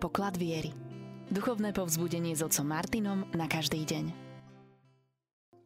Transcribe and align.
Poklad 0.00 0.40
viery. 0.40 0.72
Duchovné 1.28 1.76
povzbudenie 1.76 2.32
s 2.32 2.40
otcom 2.40 2.72
Martinom 2.72 3.28
na 3.36 3.44
každý 3.44 3.84
deň. 3.84 4.08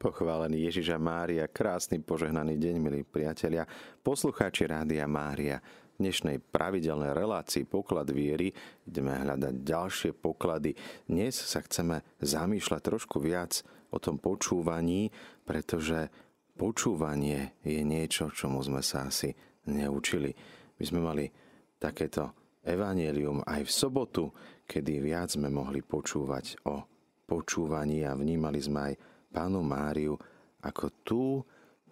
Pochválený 0.02 0.66
Ježiša 0.66 0.98
Mária, 0.98 1.46
krásny 1.46 2.02
požehnaný 2.02 2.58
deň, 2.58 2.74
milí 2.82 3.06
priatelia, 3.06 3.62
poslucháči 4.02 4.66
Rádia 4.66 5.06
Mária. 5.06 5.62
V 5.94 6.02
dnešnej 6.02 6.42
pravidelnej 6.50 7.14
relácii 7.14 7.62
Poklad 7.62 8.10
viery 8.10 8.50
ideme 8.82 9.14
hľadať 9.14 9.54
ďalšie 9.62 10.10
poklady. 10.18 10.74
Dnes 11.06 11.38
sa 11.38 11.62
chceme 11.62 12.02
zamýšľať 12.18 12.80
trošku 12.90 13.22
viac 13.22 13.62
o 13.94 14.02
tom 14.02 14.18
počúvaní, 14.18 15.14
pretože 15.46 16.10
počúvanie 16.58 17.54
je 17.62 17.86
niečo, 17.86 18.34
čomu 18.34 18.58
sme 18.66 18.82
sa 18.82 19.06
asi 19.06 19.30
neučili. 19.70 20.34
My 20.74 20.82
sme 20.82 21.00
mali 21.06 21.30
takéto 21.78 22.43
evanelium 22.64 23.44
aj 23.44 23.68
v 23.68 23.70
sobotu, 23.70 24.24
kedy 24.64 25.04
viac 25.04 25.36
sme 25.36 25.52
mohli 25.52 25.84
počúvať 25.84 26.64
o 26.64 26.82
počúvaní 27.24 28.04
a 28.04 28.16
vnímali 28.16 28.60
sme 28.60 28.92
aj 28.92 28.94
pánu 29.32 29.60
Máriu 29.60 30.16
ako 30.64 30.86
tú, 31.04 31.24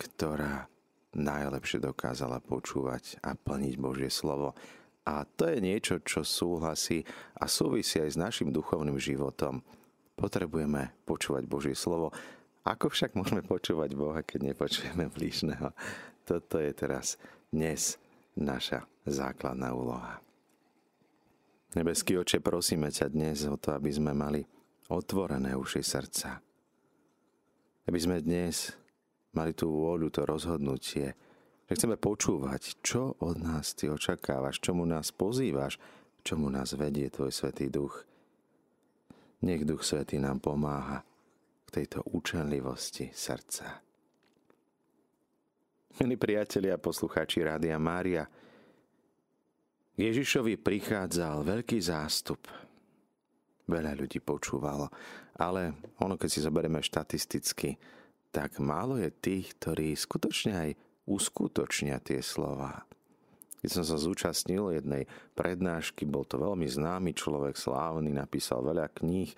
ktorá 0.01 0.65
najlepšie 1.13 1.85
dokázala 1.85 2.41
počúvať 2.41 3.21
a 3.21 3.37
plniť 3.37 3.75
Božie 3.77 4.09
slovo. 4.09 4.57
A 5.03 5.27
to 5.27 5.51
je 5.51 5.59
niečo, 5.61 6.01
čo 6.01 6.25
súhlasí 6.25 7.05
a 7.37 7.45
súvisí 7.51 8.01
aj 8.01 8.11
s 8.17 8.21
našim 8.21 8.49
duchovným 8.55 8.97
životom. 8.97 9.61
Potrebujeme 10.17 10.95
počúvať 11.05 11.45
Božie 11.45 11.77
slovo. 11.77 12.15
Ako 12.63 12.95
však 12.95 13.19
môžeme 13.19 13.43
počúvať 13.43 13.99
Boha, 13.99 14.23
keď 14.23 14.55
nepočujeme 14.55 15.11
blížneho? 15.11 15.75
Toto 16.23 16.63
je 16.63 16.71
teraz 16.71 17.19
dnes 17.51 17.99
naša 18.39 18.87
základná 19.03 19.75
úloha. 19.75 20.23
Nebeský 21.73 22.21
oče, 22.21 22.45
prosíme 22.45 22.93
ťa 22.93 23.09
dnes 23.09 23.49
o 23.49 23.57
to, 23.57 23.73
aby 23.73 23.89
sme 23.89 24.13
mali 24.13 24.45
otvorené 24.93 25.57
uši 25.57 25.81
srdca. 25.81 26.37
Aby 27.89 27.99
sme 27.99 28.21
dnes 28.21 28.77
mali 29.33 29.57
tú 29.57 29.73
vôľu, 29.73 30.13
to 30.13 30.29
rozhodnutie, 30.29 31.17
že 31.65 31.73
chceme 31.73 31.97
počúvať, 31.97 32.85
čo 32.85 33.17
od 33.25 33.41
nás 33.41 33.73
ty 33.73 33.89
očakávaš, 33.89 34.61
čomu 34.61 34.85
nás 34.85 35.17
pozývaš, 35.17 35.81
čomu 36.21 36.53
nás 36.53 36.77
vedie 36.77 37.09
tvoj 37.09 37.33
Svetý 37.33 37.73
Duch. 37.73 38.05
Nech 39.41 39.65
Duch 39.65 39.81
Svetý 39.81 40.21
nám 40.21 40.45
pomáha 40.45 41.01
k 41.65 41.69
tejto 41.73 42.05
účenlivosti 42.13 43.09
srdca. 43.17 43.81
Milí 46.05 46.21
priatelia 46.21 46.77
a 46.77 46.85
poslucháči 46.85 47.41
Rádia 47.41 47.81
Mária, 47.81 48.29
Ježišovi 49.93 50.57
prichádzal 50.57 51.45
veľký 51.45 51.77
zástup. 51.77 52.49
Veľa 53.69 53.93
ľudí 53.93 54.25
počúvalo, 54.25 54.89
ale 55.37 55.77
ono, 56.01 56.17
keď 56.17 56.29
si 56.33 56.41
zoberieme 56.41 56.81
štatisticky, 56.81 57.77
tak 58.33 58.57
málo 58.57 58.97
je 58.97 59.13
tých, 59.13 59.53
ktorí 59.61 59.93
skutočne 59.93 60.53
aj 60.57 60.71
uskutočnia 61.05 62.01
tie 62.01 62.25
slova. 62.25 62.89
Keď 63.61 63.71
som 63.71 63.85
sa 63.85 64.01
zúčastnil 64.01 64.75
jednej 64.75 65.05
prednášky, 65.37 66.09
bol 66.09 66.25
to 66.25 66.41
veľmi 66.41 66.65
známy 66.67 67.13
človek, 67.13 67.55
slávny, 67.55 68.17
napísal 68.17 68.65
veľa 68.65 68.91
kníh, 68.97 69.29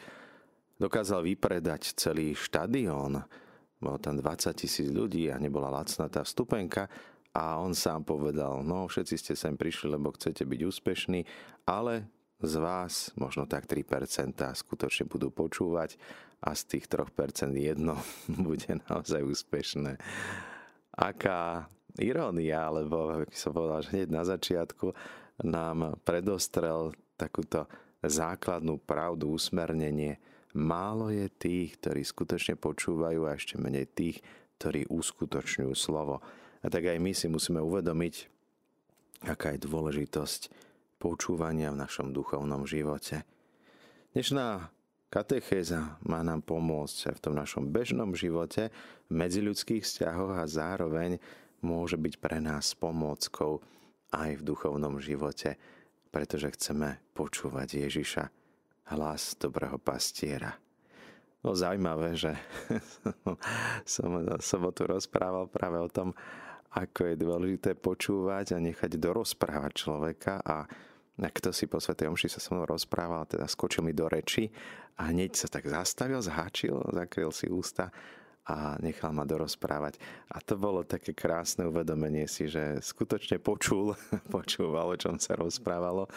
dokázal 0.78 1.26
vypredať 1.26 1.98
celý 1.98 2.32
štadión, 2.38 3.26
bolo 3.82 3.98
tam 4.00 4.16
20 4.16 4.54
tisíc 4.54 4.88
ľudí 4.88 5.28
a 5.28 5.36
nebola 5.36 5.68
lacná 5.68 6.08
tá 6.08 6.24
vstupenka 6.24 6.88
a 7.34 7.58
on 7.58 7.74
sám 7.74 8.06
povedal, 8.06 8.62
no 8.62 8.86
všetci 8.86 9.14
ste 9.18 9.34
sem 9.34 9.58
prišli, 9.58 9.90
lebo 9.90 10.14
chcete 10.14 10.46
byť 10.46 10.60
úspešní, 10.70 11.20
ale 11.66 12.06
z 12.38 12.54
vás 12.62 13.10
možno 13.18 13.50
tak 13.50 13.66
3% 13.66 14.38
skutočne 14.38 15.10
budú 15.10 15.34
počúvať 15.34 15.98
a 16.46 16.54
z 16.54 16.62
tých 16.78 16.86
3% 16.86 17.50
jedno 17.58 17.98
bude 18.46 18.78
naozaj 18.86 19.26
úspešné. 19.26 19.98
Aká 20.94 21.66
irónia, 21.98 22.70
alebo 22.70 23.26
by 23.26 23.34
som 23.34 23.50
povedal, 23.50 23.82
že 23.82 23.92
hneď 23.98 24.08
na 24.14 24.22
začiatku 24.22 24.94
nám 25.42 25.98
predostrel 26.06 26.94
takúto 27.18 27.66
základnú 28.04 28.78
pravdu, 28.78 29.34
usmernenie. 29.34 30.22
Málo 30.54 31.10
je 31.10 31.26
tých, 31.34 31.82
ktorí 31.82 32.06
skutočne 32.06 32.54
počúvajú 32.54 33.26
a 33.26 33.34
ešte 33.34 33.58
menej 33.58 33.90
tých, 33.90 34.22
ktorí 34.58 34.86
uskutočňujú 34.86 35.72
slovo. 35.74 36.22
A 36.64 36.72
tak 36.72 36.88
aj 36.88 36.96
my 36.96 37.12
si 37.12 37.28
musíme 37.28 37.60
uvedomiť, 37.60 38.14
aká 39.28 39.52
je 39.52 39.68
dôležitosť 39.68 40.48
počúvania 40.96 41.68
v 41.68 41.84
našom 41.84 42.16
duchovnom 42.16 42.64
živote. 42.64 43.20
Dnešná 44.16 44.72
katechéza 45.12 46.00
má 46.08 46.24
nám 46.24 46.40
pomôcť 46.40 47.12
v 47.12 47.20
tom 47.20 47.36
našom 47.36 47.68
bežnom 47.68 48.16
živote, 48.16 48.72
v 49.06 49.12
medziľudských 49.12 49.84
vzťahoch 49.84 50.40
a 50.40 50.48
zároveň 50.48 51.20
môže 51.60 52.00
byť 52.00 52.14
pre 52.16 52.40
nás 52.40 52.72
pomôckou 52.72 53.60
aj 54.16 54.40
v 54.40 54.46
duchovnom 54.48 54.96
živote, 55.04 55.60
pretože 56.08 56.48
chceme 56.56 56.96
počúvať 57.12 57.84
Ježiša, 57.84 58.24
hlas 58.96 59.36
dobrého 59.36 59.76
pastiera. 59.76 60.56
No 61.44 61.52
zaujímavé, 61.52 62.16
že 62.16 62.32
som 63.84 64.08
v 64.16 64.40
sobotu 64.40 64.88
rozprával 64.88 65.44
práve 65.52 65.76
o 65.76 65.92
tom, 65.92 66.16
ako 66.74 67.14
je 67.14 67.14
dôležité 67.14 67.70
počúvať 67.78 68.58
a 68.58 68.58
nechať 68.58 68.98
dorozprávať 68.98 69.72
človeka 69.86 70.42
a 70.42 70.66
kto 71.14 71.54
si 71.54 71.70
po 71.70 71.78
Svetej 71.78 72.10
Omši 72.10 72.26
sa 72.26 72.42
so 72.42 72.58
mnou 72.58 72.66
rozprával, 72.66 73.30
teda 73.30 73.46
skočil 73.46 73.86
mi 73.86 73.94
do 73.94 74.10
reči 74.10 74.50
a 74.98 75.14
hneď 75.14 75.38
sa 75.38 75.46
tak 75.46 75.70
zastavil, 75.70 76.18
zháčil, 76.18 76.74
zakryl 76.90 77.30
si 77.30 77.46
ústa 77.46 77.94
a 78.44 78.76
nechal 78.84 79.08
ma 79.16 79.24
dorozprávať. 79.24 79.96
A 80.28 80.36
to 80.44 80.60
bolo 80.60 80.84
také 80.84 81.16
krásne 81.16 81.64
uvedomenie 81.64 82.28
si, 82.28 82.44
že 82.44 82.76
skutočne 82.76 83.40
počul, 83.40 83.96
počúval, 84.34 84.92
o 84.92 85.00
čom 85.00 85.16
sa 85.16 85.32
rozprávalo. 85.32 86.10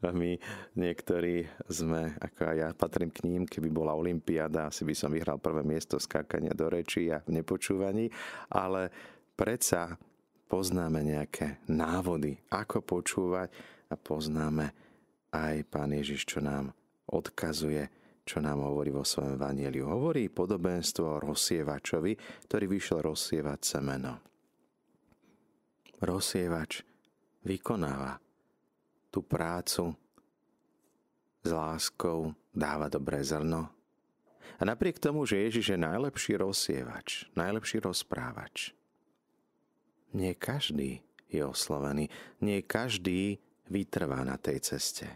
My 0.00 0.40
niektorí 0.72 1.44
sme, 1.68 2.16
ako 2.16 2.40
aj 2.48 2.56
ja 2.56 2.68
patrím 2.72 3.12
k 3.12 3.28
ním, 3.28 3.42
keby 3.44 3.68
bola 3.68 3.92
Olympiáda, 3.92 4.72
asi 4.72 4.88
by 4.88 4.94
som 4.96 5.12
vyhral 5.12 5.36
prvé 5.36 5.60
miesto 5.66 6.00
skákania 6.00 6.56
do 6.56 6.72
reči 6.72 7.12
a 7.12 7.20
v 7.20 7.44
nepočúvaní, 7.44 8.08
ale 8.48 8.88
predsa 9.36 10.00
poznáme 10.48 11.04
nejaké 11.04 11.60
návody, 11.68 12.40
ako 12.48 12.82
počúvať 12.82 13.52
a 13.92 13.94
poznáme 13.94 14.72
aj 15.30 15.54
Pán 15.68 15.92
Ježiš, 15.92 16.24
čo 16.24 16.38
nám 16.40 16.72
odkazuje, 17.06 17.86
čo 18.26 18.42
nám 18.42 18.66
hovorí 18.66 18.90
vo 18.90 19.06
svojom 19.06 19.38
vanieliu. 19.38 19.86
Hovorí 19.86 20.26
podobenstvo 20.26 21.04
o 21.06 21.22
rozsievačovi, 21.22 22.18
ktorý 22.50 22.64
vyšiel 22.66 22.98
rozsievať 23.06 23.60
semeno. 23.62 24.12
Rozsievač 26.02 26.82
vykonáva 27.46 28.18
tú 29.08 29.22
prácu 29.22 29.94
s 31.46 31.50
láskou, 31.54 32.34
dáva 32.50 32.90
dobré 32.90 33.22
zrno. 33.22 33.70
A 34.58 34.62
napriek 34.66 34.98
tomu, 34.98 35.22
že 35.24 35.46
Ježiš 35.46 35.72
je 35.72 35.78
najlepší 35.78 36.36
rozsievač, 36.42 37.30
najlepší 37.38 37.80
rozprávač, 37.80 38.75
nie 40.14 40.36
každý 40.36 41.02
je 41.26 41.42
oslovený, 41.42 42.06
nie 42.44 42.62
každý 42.62 43.42
vytrvá 43.66 44.22
na 44.22 44.38
tej 44.38 44.62
ceste. 44.62 45.06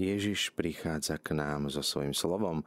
Ježiš 0.00 0.56
prichádza 0.56 1.20
k 1.20 1.36
nám 1.36 1.68
so 1.68 1.84
svojím 1.84 2.16
slovom 2.16 2.64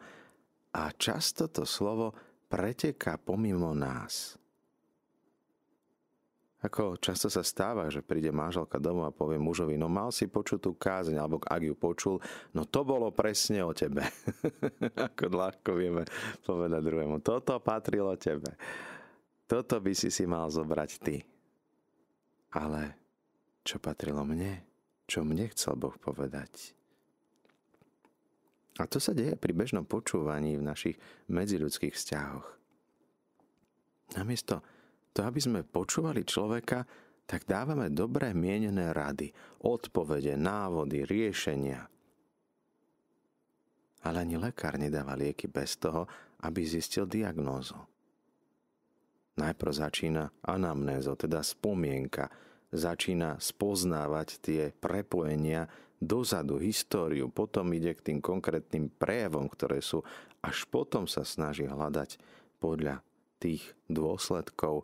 a 0.70 0.94
často 0.94 1.50
to 1.50 1.66
slovo 1.66 2.14
preteká 2.46 3.18
pomimo 3.18 3.74
nás. 3.74 4.38
Ako 6.64 6.96
často 6.96 7.28
sa 7.28 7.44
stáva, 7.44 7.92
že 7.92 8.00
príde 8.00 8.32
manželka 8.32 8.80
domov 8.80 9.12
a 9.12 9.12
povie 9.12 9.36
mužovi, 9.36 9.76
no 9.76 9.92
mal 9.92 10.16
si 10.16 10.32
počuť 10.32 10.64
tú 10.64 10.72
kázeň, 10.72 11.20
alebo 11.20 11.44
ak 11.44 11.60
ju 11.60 11.76
počul, 11.76 12.16
no 12.56 12.64
to 12.64 12.88
bolo 12.88 13.12
presne 13.12 13.68
o 13.68 13.76
tebe. 13.76 14.08
Ako 15.12 15.28
ľahko 15.28 15.76
vieme 15.76 16.08
povedať 16.48 16.80
druhému, 16.80 17.20
toto 17.20 17.60
patrilo 17.60 18.16
tebe. 18.16 18.56
Toto 19.48 19.80
by 19.84 19.92
si 19.92 20.10
si 20.10 20.24
mal 20.24 20.48
zobrať 20.48 20.92
ty. 21.04 21.22
Ale 22.54 22.96
čo 23.66 23.80
patrilo 23.80 24.24
mne? 24.24 24.64
Čo 25.08 25.28
mne 25.28 25.52
chcel 25.52 25.76
Boh 25.76 25.96
povedať? 26.00 26.76
A 28.82 28.90
to 28.90 28.98
sa 28.98 29.14
deje 29.14 29.38
pri 29.38 29.54
bežnom 29.54 29.86
počúvaní 29.86 30.58
v 30.58 30.66
našich 30.66 30.98
medziludských 31.30 31.94
vzťahoch. 31.94 32.48
Namiesto 34.18 34.66
to, 35.14 35.22
aby 35.22 35.38
sme 35.38 35.62
počúvali 35.62 36.26
človeka, 36.26 36.82
tak 37.24 37.46
dávame 37.46 37.94
dobré 37.94 38.34
mienené 38.34 38.90
rady, 38.92 39.30
odpovede, 39.62 40.34
návody, 40.36 41.06
riešenia. 41.06 41.86
Ale 44.04 44.26
ani 44.26 44.36
lekár 44.36 44.76
nedáva 44.76 45.16
lieky 45.16 45.48
bez 45.48 45.80
toho, 45.80 46.10
aby 46.44 46.66
zistil 46.66 47.08
diagnózu. 47.08 47.78
Najprv 49.34 49.72
začína 49.74 50.30
anamnézo, 50.46 51.18
teda 51.18 51.42
spomienka. 51.42 52.30
Začína 52.74 53.38
spoznávať 53.38 54.42
tie 54.42 54.62
prepojenia 54.74 55.70
dozadu 56.02 56.60
históriu, 56.60 57.30
potom 57.30 57.72
ide 57.74 57.96
k 57.96 58.14
tým 58.14 58.20
konkrétnym 58.20 58.92
prejavom, 58.92 59.48
ktoré 59.48 59.80
sú, 59.80 60.04
až 60.44 60.68
potom 60.68 61.08
sa 61.08 61.24
snaží 61.24 61.64
hľadať 61.64 62.20
podľa 62.60 63.00
tých 63.40 63.76
dôsledkov 63.88 64.84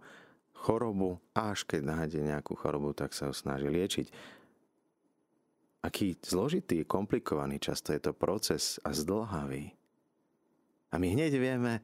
chorobu 0.55 1.19
a 1.35 1.55
až 1.55 1.67
keď 1.67 1.81
nájde 1.83 2.19
nejakú 2.23 2.55
chorobu, 2.55 2.95
tak 2.95 3.15
sa 3.15 3.31
ho 3.31 3.35
snaží 3.35 3.67
liečiť. 3.67 4.07
Aký 5.79 6.19
zložitý, 6.19 6.83
komplikovaný 6.83 7.55
často 7.59 7.95
je 7.95 8.01
to 8.03 8.11
proces 8.11 8.83
a 8.83 8.91
zdlhavý. 8.91 9.71
A 10.91 10.99
my 10.99 11.07
hneď 11.07 11.39
vieme, 11.39 11.79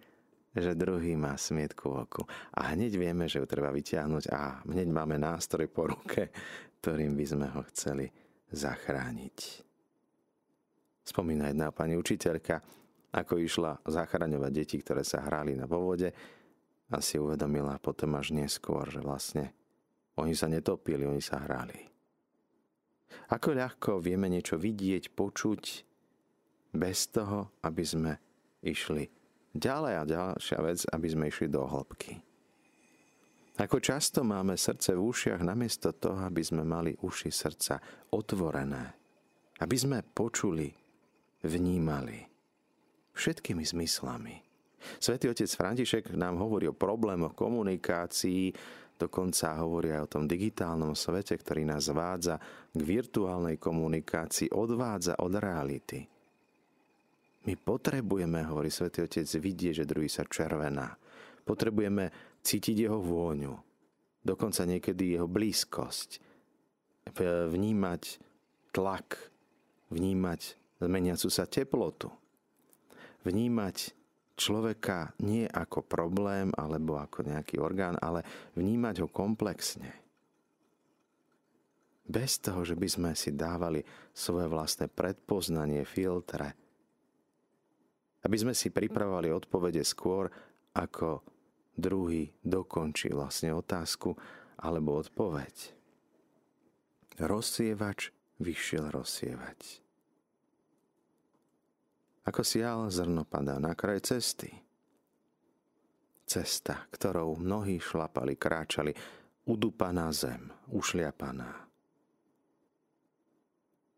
že 0.56 0.72
druhý 0.80 1.20
má 1.20 1.36
smietku 1.36 1.92
v 1.92 1.96
oku. 2.08 2.22
A 2.56 2.72
hneď 2.72 2.96
vieme, 2.96 3.28
že 3.28 3.44
ju 3.44 3.46
treba 3.46 3.76
vyťahnuť 3.76 4.24
a 4.32 4.64
hneď 4.64 4.88
máme 4.88 5.20
nástroj 5.20 5.68
po 5.68 5.92
ruke, 5.92 6.32
ktorým 6.80 7.14
by 7.14 7.26
sme 7.28 7.48
ho 7.52 7.62
chceli 7.70 8.08
zachrániť. 8.56 9.38
Spomína 11.06 11.52
jedna 11.52 11.70
pani 11.70 12.00
učiteľka, 12.00 12.64
ako 13.14 13.38
išla 13.38 13.86
zachraňovať 13.86 14.52
deti, 14.52 14.80
ktoré 14.82 15.06
sa 15.06 15.22
hrali 15.22 15.54
na 15.54 15.70
povode 15.70 16.10
a 16.90 16.98
si 17.04 17.20
uvedomila 17.20 17.78
potom 17.78 18.16
až 18.18 18.34
neskôr, 18.34 18.88
že 18.90 19.04
vlastne 19.04 19.54
oni 20.16 20.34
sa 20.34 20.48
netopili, 20.48 21.04
oni 21.04 21.22
sa 21.22 21.44
hrali. 21.44 21.78
Ako 23.32 23.58
ľahko 23.58 23.92
vieme 24.02 24.30
niečo 24.30 24.58
vidieť, 24.58 25.14
počuť, 25.14 25.64
bez 26.76 27.08
toho, 27.10 27.56
aby 27.64 27.84
sme 27.88 28.12
išli 28.60 29.08
ďalej 29.56 29.94
a 29.96 30.04
ďalšia 30.04 30.60
vec, 30.62 30.80
aby 30.92 31.08
sme 31.08 31.32
išli 31.32 31.48
do 31.48 31.64
hĺbky. 31.64 32.20
Ako 33.56 33.80
často 33.80 34.20
máme 34.28 34.60
srdce 34.60 34.92
v 34.92 35.00
ušiach 35.00 35.40
namiesto 35.40 35.96
toho, 35.96 36.20
aby 36.28 36.44
sme 36.44 36.68
mali 36.68 36.92
uši 36.92 37.32
srdca 37.32 37.80
otvorené. 38.12 38.92
Aby 39.64 39.76
sme 39.80 40.04
počuli, 40.04 40.68
vnímali 41.48 42.20
všetkými 43.16 43.64
zmyslami. 43.64 44.36
Svetý 45.00 45.32
otec 45.32 45.48
František 45.48 46.12
nám 46.20 46.36
hovorí 46.44 46.68
o 46.68 46.76
problémoch 46.76 47.32
komunikácií, 47.32 48.52
dokonca 49.00 49.56
hovorí 49.64 49.96
aj 49.96 50.02
o 50.04 50.12
tom 50.20 50.24
digitálnom 50.28 50.92
svete, 50.92 51.40
ktorý 51.40 51.64
nás 51.64 51.88
vádza 51.90 52.36
k 52.76 52.80
virtuálnej 52.84 53.56
komunikácii, 53.56 54.52
odvádza 54.52 55.16
od 55.24 55.32
reality. 55.40 56.04
My 57.46 57.54
potrebujeme, 57.54 58.42
hovorí 58.42 58.74
svätý 58.74 59.06
Otec, 59.06 59.30
vidieť, 59.30 59.86
že 59.86 59.90
druhý 59.90 60.10
sa 60.10 60.26
červená. 60.26 60.98
Potrebujeme 61.46 62.10
cítiť 62.42 62.90
jeho 62.90 62.98
vôňu, 62.98 63.54
dokonca 64.26 64.66
niekedy 64.66 65.14
jeho 65.14 65.30
blízkosť, 65.30 66.10
vnímať 67.54 68.04
tlak, 68.74 69.30
vnímať 69.94 70.42
zmeniacu 70.82 71.28
sa 71.30 71.46
teplotu, 71.46 72.10
vnímať 73.22 73.94
človeka 74.34 75.14
nie 75.22 75.46
ako 75.46 75.86
problém 75.86 76.50
alebo 76.58 76.98
ako 76.98 77.30
nejaký 77.30 77.62
orgán, 77.62 77.96
ale 78.02 78.26
vnímať 78.58 79.06
ho 79.06 79.08
komplexne. 79.14 79.94
Bez 82.06 82.42
toho, 82.42 82.62
že 82.62 82.78
by 82.78 82.86
sme 82.90 83.12
si 83.18 83.34
dávali 83.34 83.82
svoje 84.14 84.46
vlastné 84.46 84.90
predpoznanie, 84.90 85.86
filtre. 85.86 86.65
Aby 88.26 88.42
sme 88.42 88.54
si 88.58 88.74
pripravovali 88.74 89.30
odpovede 89.30 89.86
skôr, 89.86 90.34
ako 90.74 91.22
druhý 91.78 92.34
dokončí 92.42 93.14
vlastne 93.14 93.54
otázku 93.54 94.18
alebo 94.58 94.98
odpoveď. 94.98 95.78
Rozsievač 97.22 98.10
vyšiel 98.42 98.90
rozsievať. 98.90 99.86
Ako 102.26 102.42
sial 102.42 102.90
zrno 102.90 103.24
padá 103.30 103.62
na 103.62 103.78
kraj 103.78 104.02
cesty. 104.10 104.50
Cesta, 106.26 106.90
ktorou 106.90 107.38
mnohí 107.38 107.78
šlapali, 107.78 108.34
kráčali, 108.34 108.90
udupaná 109.46 110.10
zem, 110.10 110.50
ušliapaná. 110.74 111.70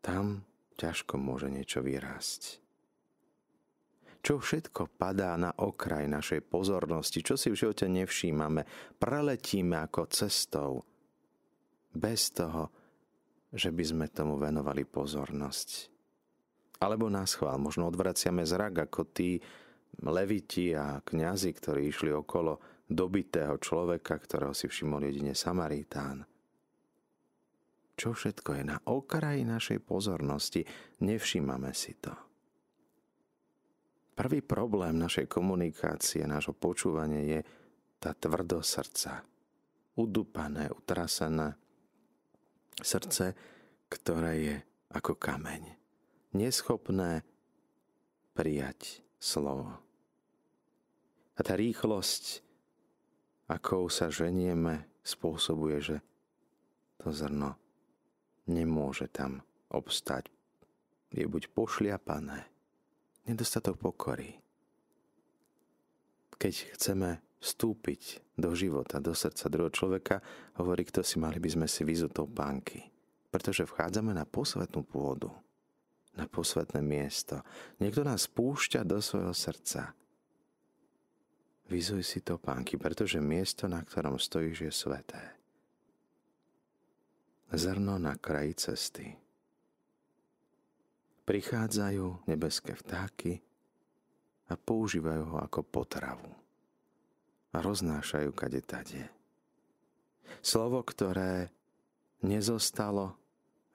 Tam 0.04 0.44
ťažko 0.76 1.16
môže 1.16 1.48
niečo 1.48 1.80
vyrásť 1.80 2.67
čo 4.18 4.42
všetko 4.42 4.98
padá 4.98 5.38
na 5.38 5.54
okraj 5.54 6.10
našej 6.10 6.42
pozornosti, 6.46 7.22
čo 7.22 7.38
si 7.38 7.54
v 7.54 7.58
živote 7.58 7.86
nevšímame, 7.86 8.66
preletíme 8.98 9.78
ako 9.78 10.10
cestou, 10.10 10.82
bez 11.94 12.30
toho, 12.30 12.70
že 13.50 13.72
by 13.72 13.84
sme 13.84 14.06
tomu 14.12 14.36
venovali 14.36 14.84
pozornosť. 14.84 15.90
Alebo 16.78 17.10
nás 17.10 17.34
chvál, 17.34 17.58
možno 17.58 17.90
odvraciame 17.90 18.46
zrak 18.46 18.86
ako 18.86 19.02
tí 19.10 19.40
leviti 20.04 20.70
a 20.76 21.02
kňazi, 21.02 21.50
ktorí 21.50 21.90
išli 21.90 22.14
okolo 22.14 22.84
dobitého 22.86 23.58
človeka, 23.58 24.14
ktorého 24.14 24.54
si 24.54 24.70
všimol 24.70 25.10
jedine 25.10 25.34
Samaritán. 25.34 26.22
Čo 27.98 28.14
všetko 28.14 28.62
je 28.62 28.64
na 28.64 28.78
okraji 28.78 29.42
našej 29.42 29.82
pozornosti, 29.82 30.62
nevšímame 31.02 31.74
si 31.74 31.98
to. 31.98 32.27
Prvý 34.18 34.42
problém 34.42 34.98
našej 34.98 35.30
komunikácie, 35.30 36.26
nášho 36.26 36.50
počúvania 36.50 37.22
je 37.22 37.40
tá 38.02 38.10
tvrdosť 38.18 38.66
srdca. 38.66 39.22
Udupané, 39.94 40.66
utrasené 40.74 41.54
srdce, 42.82 43.38
ktoré 43.86 44.32
je 44.42 44.56
ako 44.90 45.14
kameň. 45.14 45.70
Neschopné 46.34 47.22
prijať 48.34 49.06
slovo. 49.22 49.70
A 51.38 51.40
tá 51.46 51.54
rýchlosť, 51.54 52.42
akou 53.46 53.86
sa 53.86 54.10
ženieme, 54.10 54.82
spôsobuje, 55.06 55.78
že 55.78 55.96
to 56.98 57.14
zrno 57.14 57.54
nemôže 58.50 59.06
tam 59.14 59.46
obstať. 59.70 60.26
Je 61.14 61.22
buď 61.22 61.54
pošliapané, 61.54 62.57
nedostatok 63.28 63.76
pokory. 63.76 64.40
Keď 66.38 66.54
chceme 66.74 67.20
vstúpiť 67.38 68.24
do 68.34 68.54
života, 68.56 68.98
do 68.98 69.12
srdca 69.12 69.46
druhého 69.52 69.74
človeka, 69.74 70.16
hovorí, 70.58 70.86
kto 70.88 71.04
si 71.04 71.20
mali 71.20 71.38
by 71.38 71.50
sme 71.52 71.66
si 71.68 71.84
vyzutou 71.84 72.26
pánky. 72.26 72.88
Pretože 73.28 73.68
vchádzame 73.68 74.16
na 74.16 74.24
posvetnú 74.24 74.82
pôdu, 74.86 75.28
na 76.16 76.24
posvetné 76.24 76.80
miesto. 76.80 77.44
Niekto 77.78 78.02
nás 78.06 78.24
púšťa 78.30 78.82
do 78.88 78.98
svojho 79.04 79.34
srdca. 79.36 79.92
Vyzuj 81.68 82.00
si 82.00 82.24
to 82.24 82.40
pánky, 82.40 82.80
pretože 82.80 83.20
miesto, 83.20 83.68
na 83.68 83.84
ktorom 83.84 84.16
stojíš, 84.16 84.58
je 84.64 84.72
sveté. 84.72 85.22
Zrno 87.52 88.00
na 88.00 88.16
kraji 88.16 88.56
cesty 88.56 89.27
prichádzajú 91.28 92.24
nebeské 92.24 92.72
vtáky 92.72 93.44
a 94.48 94.56
používajú 94.56 95.28
ho 95.28 95.36
ako 95.44 95.60
potravu. 95.60 96.32
A 97.52 97.60
roznášajú 97.60 98.32
kade 98.32 98.64
tade. 98.64 99.04
Slovo, 100.40 100.80
ktoré 100.80 101.52
nezostalo, 102.24 103.12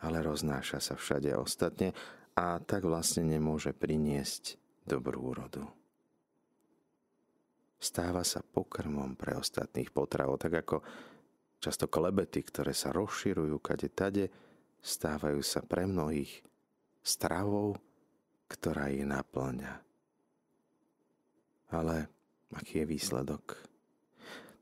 ale 0.01 0.25
roznáša 0.25 0.81
sa 0.81 0.95
všade 0.97 1.29
ostatne 1.37 1.93
a 2.33 2.57
tak 2.57 2.89
vlastne 2.89 3.21
nemôže 3.29 3.69
priniesť 3.69 4.57
dobrú 4.89 5.37
úrodu. 5.37 5.69
Stáva 7.77 8.25
sa 8.25 8.41
pokrmom 8.41 9.13
pre 9.13 9.37
ostatných 9.37 9.93
potravov, 9.93 10.41
tak 10.41 10.65
ako 10.65 10.81
často 11.61 11.85
klebety, 11.85 12.41
ktoré 12.41 12.73
sa 12.73 12.89
rozširujú 12.89 13.61
kade 13.61 13.93
tade, 13.93 14.25
stávajú 14.81 15.43
sa 15.45 15.61
pre 15.61 15.85
mnohých 15.85 16.52
stravou, 17.03 17.75
ktorá 18.47 18.87
je 18.89 19.03
naplňa. 19.03 19.73
Ale 21.75 22.07
aký 22.55 22.81
je 22.81 22.85
výsledok? 22.87 23.59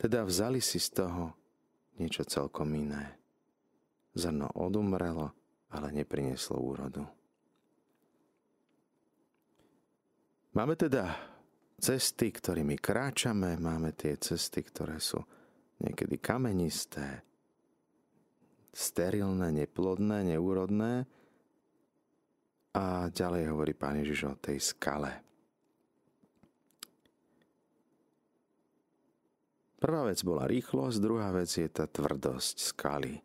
Teda 0.02 0.26
vzali 0.26 0.58
si 0.58 0.82
z 0.82 1.06
toho 1.06 1.38
niečo 2.02 2.26
celkom 2.26 2.74
iné. 2.74 3.22
Zrno 4.18 4.50
odumrelo, 4.58 5.30
ale 5.70 5.94
neprineslo 5.94 6.58
úrodu. 6.58 7.06
Máme 10.52 10.76
teda 10.76 11.16
cesty, 11.80 12.28
ktorými 12.34 12.76
kráčame, 12.76 13.56
máme 13.56 13.96
tie 13.96 14.20
cesty, 14.20 14.68
ktoré 14.68 15.00
sú 15.00 15.24
niekedy 15.80 16.20
kamenisté, 16.20 17.24
sterilné, 18.76 19.52
neplodné, 19.56 20.36
neúrodné, 20.36 21.08
a 22.72 23.12
ďalej 23.12 23.52
hovorí 23.52 23.74
pán 23.76 24.00
Ježiš 24.00 24.32
o 24.32 24.36
tej 24.40 24.64
skale. 24.64 25.12
Prvá 29.82 30.06
vec 30.06 30.22
bola 30.22 30.46
rýchlosť, 30.46 30.98
druhá 31.02 31.34
vec 31.34 31.50
je 31.50 31.66
tá 31.66 31.90
tvrdosť 31.90 32.56
skaly. 32.62 33.18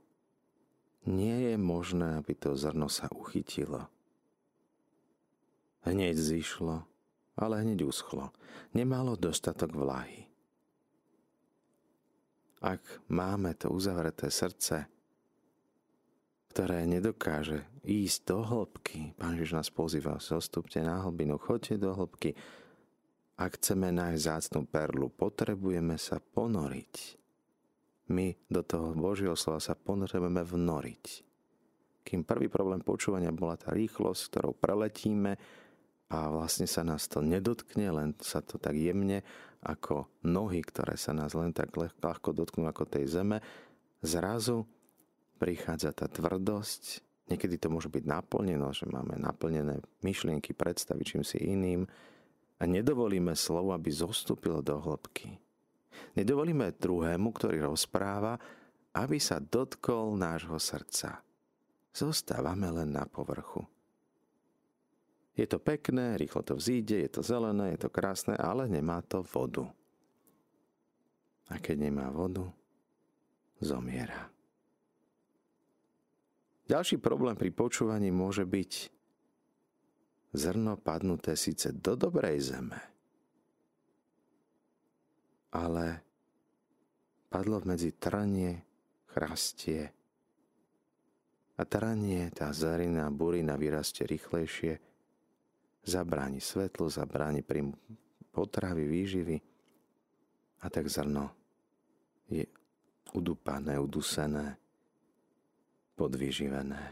nie 1.06 1.52
je 1.52 1.54
možné, 1.54 2.18
aby 2.18 2.34
to 2.34 2.58
zrno 2.58 2.90
sa 2.90 3.06
uchytilo. 3.12 3.86
Hneď 5.86 6.18
zišlo, 6.18 6.82
ale 7.38 7.62
hneď 7.62 7.86
uschlo. 7.86 8.34
Nemalo 8.74 9.14
dostatok 9.14 9.70
vlahy. 9.70 10.26
Ak 12.58 12.82
máme 13.06 13.54
to 13.54 13.70
uzavreté 13.70 14.32
srdce, 14.32 14.90
ktoré 16.56 16.88
nedokáže 16.88 17.68
ísť 17.84 18.32
do 18.32 18.40
hĺbky, 18.40 19.12
Pán 19.20 19.36
Ježiš 19.36 19.60
nás 19.60 19.68
pozýva, 19.68 20.16
zostupte 20.16 20.80
na 20.80 21.04
hlbinu, 21.04 21.36
choďte 21.36 21.76
do 21.76 21.92
hĺbky. 21.92 22.32
Ak 23.36 23.60
chceme 23.60 23.92
nájsť 23.92 24.24
zácnú 24.24 24.64
perlu, 24.64 25.12
potrebujeme 25.12 26.00
sa 26.00 26.16
ponoriť. 26.16 27.20
My 28.08 28.32
do 28.48 28.64
toho 28.64 28.96
Božieho 28.96 29.36
slova 29.36 29.60
sa 29.60 29.76
potrebujeme 29.76 30.40
vnoriť. 30.40 31.04
Kým 32.08 32.24
prvý 32.24 32.48
problém 32.48 32.80
počúvania 32.80 33.36
bola 33.36 33.60
tá 33.60 33.76
rýchlosť, 33.76 34.32
ktorou 34.32 34.56
preletíme 34.56 35.36
a 36.08 36.32
vlastne 36.32 36.64
sa 36.64 36.80
nás 36.80 37.04
to 37.04 37.20
nedotkne, 37.20 37.84
len 37.92 38.16
sa 38.24 38.40
to 38.40 38.56
tak 38.56 38.80
jemne 38.80 39.20
ako 39.60 40.08
nohy, 40.24 40.64
ktoré 40.64 40.96
sa 40.96 41.12
nás 41.12 41.36
len 41.36 41.52
tak 41.52 41.76
ľahko 41.76 42.32
dotknú 42.32 42.64
ako 42.64 42.88
tej 42.88 43.12
zeme, 43.12 43.44
zrazu 44.00 44.64
prichádza 45.36 45.92
tá 45.92 46.08
tvrdosť, 46.08 47.04
niekedy 47.28 47.60
to 47.60 47.68
môže 47.68 47.92
byť 47.92 48.04
naplneno, 48.08 48.72
že 48.72 48.88
máme 48.88 49.20
naplnené 49.20 49.84
myšlienky, 50.00 50.56
predstavy 50.56 51.04
čím 51.04 51.22
si 51.22 51.38
iným 51.38 51.84
a 52.56 52.62
nedovolíme 52.64 53.36
slovo, 53.36 53.76
aby 53.76 53.92
zostúpilo 53.92 54.64
do 54.64 54.80
hĺbky. 54.80 55.36
Nedovolíme 56.16 56.72
druhému, 56.76 57.28
ktorý 57.32 57.68
rozpráva, 57.68 58.40
aby 58.96 59.20
sa 59.20 59.36
dotkol 59.40 60.16
nášho 60.16 60.56
srdca. 60.56 61.20
Zostávame 61.92 62.68
len 62.72 62.92
na 62.92 63.04
povrchu. 63.04 63.64
Je 65.36 65.44
to 65.44 65.60
pekné, 65.60 66.16
rýchlo 66.16 66.40
to 66.40 66.56
vzíde, 66.56 66.96
je 66.96 67.10
to 67.12 67.20
zelené, 67.20 67.76
je 67.76 67.84
to 67.84 67.92
krásne, 67.92 68.32
ale 68.40 68.64
nemá 68.72 69.04
to 69.04 69.20
vodu. 69.20 69.68
A 71.52 71.60
keď 71.60 71.92
nemá 71.92 72.08
vodu, 72.08 72.48
zomiera. 73.60 74.32
Ďalší 76.66 76.98
problém 76.98 77.38
pri 77.38 77.54
počúvaní 77.54 78.10
môže 78.10 78.42
byť 78.42 78.90
zrno 80.34 80.74
padnuté 80.74 81.38
síce 81.38 81.70
do 81.70 81.94
dobrej 81.94 82.42
zeme, 82.42 82.82
ale 85.54 86.02
padlo 87.30 87.62
medzi 87.62 87.94
tranie, 87.94 88.66
chrastie 89.14 89.94
a 91.54 91.62
tranie, 91.62 92.34
tá 92.34 92.50
zarina, 92.50 93.14
burina 93.14 93.54
vyrastie 93.54 94.02
rýchlejšie, 94.02 94.74
zabráni 95.86 96.42
svetlu, 96.42 96.90
zabráni 96.90 97.46
pri 97.46 97.62
potravy, 98.34 98.90
výživy 98.90 99.36
a 100.60 100.66
tak 100.66 100.90
zrno 100.90 101.30
je 102.26 102.42
udupané, 103.14 103.78
udusené 103.78 104.65
podvyživené. 105.96 106.82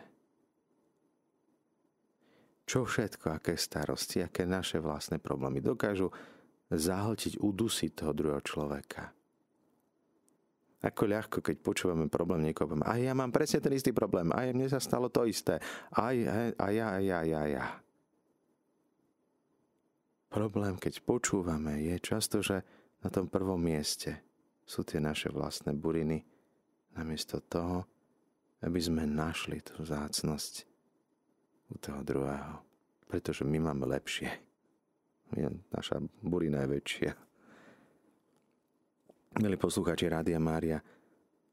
Čo 2.65 2.89
všetko, 2.89 3.37
aké 3.37 3.61
starosti, 3.61 4.25
aké 4.25 4.49
naše 4.49 4.81
vlastné 4.81 5.21
problémy 5.21 5.61
dokážu 5.61 6.09
zahltiť, 6.73 7.37
udusiť 7.37 7.91
toho 7.93 8.17
druhého 8.17 8.41
človeka. 8.41 9.13
Ako 10.85 11.09
ľahko, 11.09 11.39
keď 11.41 11.57
počúvame 11.65 12.13
problém 12.13 12.45
niekoho, 12.45 12.77
a 12.85 13.01
ja 13.01 13.17
mám 13.17 13.33
presne 13.33 13.61
ten 13.61 13.73
istý 13.73 13.93
problém, 13.97 14.29
aj 14.33 14.53
mne 14.53 14.69
sa 14.69 14.81
stalo 14.81 15.09
to 15.09 15.25
isté, 15.25 15.57
aj 15.97 16.15
ja, 16.17 16.33
aj 16.61 16.73
ja, 16.73 16.87
aj 16.93 17.05
ja, 17.05 17.43
ja. 17.49 17.67
Problém, 20.29 20.77
keď 20.77 21.01
počúvame, 21.05 21.81
je 21.85 21.97
často, 22.01 22.45
že 22.45 22.61
na 23.01 23.09
tom 23.09 23.33
prvom 23.33 23.61
mieste 23.61 24.21
sú 24.65 24.85
tie 24.85 25.01
naše 25.01 25.33
vlastné 25.33 25.73
buriny, 25.73 26.25
namiesto 26.97 27.41
toho, 27.45 27.89
aby 28.65 28.81
sme 28.81 29.05
našli 29.05 29.61
tú 29.61 29.85
zácnosť 29.85 30.65
u 31.69 31.77
toho 31.77 32.01
druhého. 32.01 32.65
Pretože 33.05 33.45
my 33.45 33.61
máme 33.61 33.85
lepšie. 33.93 34.33
Naša 35.69 36.01
burina 36.25 36.65
je 36.65 36.69
väčšia. 36.73 37.13
Milí 39.45 39.59
poslucháči 39.59 40.09
Rádia 40.09 40.39
Mária, 40.39 40.79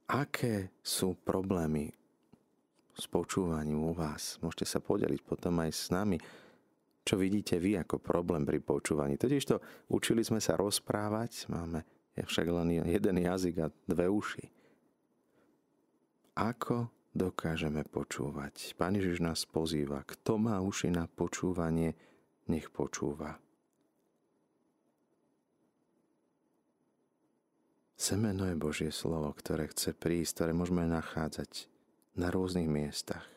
aké 0.07 0.71
sú 0.79 1.17
problémy 1.17 1.89
s 2.93 3.09
počúvaním 3.09 3.81
u 3.89 3.91
vás? 3.91 4.37
Môžete 4.39 4.69
sa 4.69 4.79
podeliť 4.79 5.25
potom 5.25 5.57
aj 5.65 5.71
s 5.73 5.89
nami, 5.89 6.21
čo 7.01 7.17
vidíte 7.17 7.57
vy 7.57 7.81
ako 7.81 7.97
problém 7.97 8.45
pri 8.45 8.61
počúvaní. 8.61 9.17
Totiž 9.17 9.43
to 9.49 9.57
učili 9.89 10.21
sme 10.21 10.37
sa 10.37 10.53
rozprávať, 10.53 11.49
máme 11.49 11.81
však 12.13 12.45
len 12.45 12.85
jeden 12.85 13.17
jazyk 13.17 13.55
a 13.65 13.73
dve 13.89 14.05
uši. 14.05 14.45
Ako 16.37 16.85
dokážeme 17.11 17.83
počúvať. 17.83 18.75
Pán 18.79 18.95
Ježiš 18.95 19.19
nás 19.19 19.43
pozýva, 19.43 20.03
kto 20.07 20.39
má 20.39 20.59
uši 20.63 20.91
na 20.91 21.07
počúvanie, 21.11 21.95
nech 22.47 22.71
počúva. 22.71 23.39
Semeno 28.01 28.49
je 28.49 28.57
Božie 28.57 28.89
slovo, 28.89 29.29
ktoré 29.37 29.69
chce 29.69 29.93
prísť, 29.93 30.41
ktoré 30.41 30.51
môžeme 30.57 30.89
nachádzať 30.89 31.69
na 32.17 32.33
rôznych 32.33 32.65
miestach. 32.65 33.29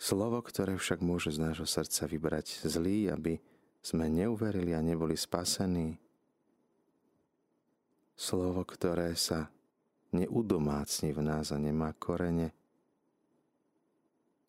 Slovo, 0.00 0.42
ktoré 0.42 0.74
však 0.74 0.98
môže 0.98 1.30
z 1.30 1.38
nášho 1.38 1.68
srdca 1.68 2.10
vybrať 2.10 2.64
zlý, 2.66 3.12
aby 3.12 3.38
sme 3.84 4.10
neuverili 4.10 4.74
a 4.74 4.82
neboli 4.82 5.14
spasení, 5.14 6.00
slovo, 8.22 8.62
ktoré 8.62 9.18
sa 9.18 9.50
neudomácni 10.14 11.10
v 11.10 11.20
nás 11.26 11.50
a 11.50 11.58
nemá 11.58 11.90
korene, 11.98 12.54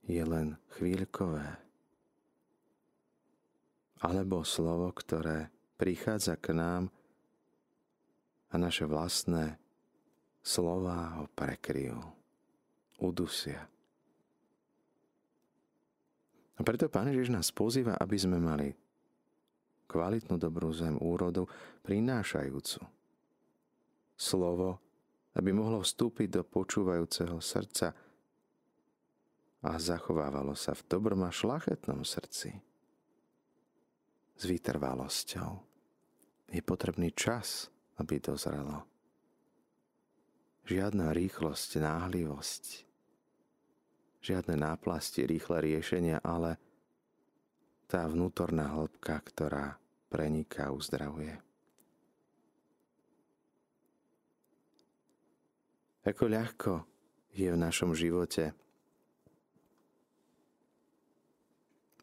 je 0.06 0.22
len 0.22 0.62
chvíľkové. 0.78 1.58
Alebo 4.06 4.46
slovo, 4.46 4.94
ktoré 4.94 5.50
prichádza 5.80 6.38
k 6.38 6.54
nám 6.54 6.94
a 8.54 8.56
naše 8.62 8.86
vlastné 8.86 9.58
slová 10.46 11.18
ho 11.18 11.26
prekryjú, 11.34 11.98
udusia. 13.02 13.66
A 16.54 16.62
preto 16.62 16.86
Pán 16.92 17.10
Ježiš 17.10 17.34
nás 17.34 17.50
pozýva, 17.50 17.98
aby 17.98 18.20
sme 18.20 18.38
mali 18.38 18.70
kvalitnú 19.90 20.38
dobrú 20.38 20.70
zem 20.76 21.00
úrodu 21.00 21.48
prinášajúcu 21.82 23.03
slovo, 24.24 24.80
aby 25.36 25.52
mohlo 25.52 25.84
vstúpiť 25.84 26.40
do 26.40 26.42
počúvajúceho 26.48 27.44
srdca 27.44 27.92
a 29.64 29.72
zachovávalo 29.76 30.56
sa 30.56 30.72
v 30.72 30.88
dobrom 30.88 31.28
a 31.28 31.32
šlachetnom 31.32 32.08
srdci. 32.08 32.56
S 34.40 34.44
vytrvalosťou. 34.48 35.52
Je 36.54 36.62
potrebný 36.64 37.12
čas, 37.12 37.68
aby 38.00 38.24
dozrelo. 38.24 38.88
Žiadna 40.64 41.12
rýchlosť, 41.12 41.84
náhlivosť, 41.84 42.64
žiadne 44.24 44.56
náplasti, 44.56 45.28
rýchle 45.28 45.60
riešenia, 45.60 46.24
ale 46.24 46.56
tá 47.92 48.08
vnútorná 48.08 48.72
hĺbka, 48.72 49.20
ktorá 49.28 49.76
preniká, 50.08 50.72
uzdravuje. 50.72 51.53
Ako 56.04 56.28
ľahko 56.28 56.72
je 57.32 57.48
v 57.48 57.58
našom 57.58 57.96
živote 57.96 58.52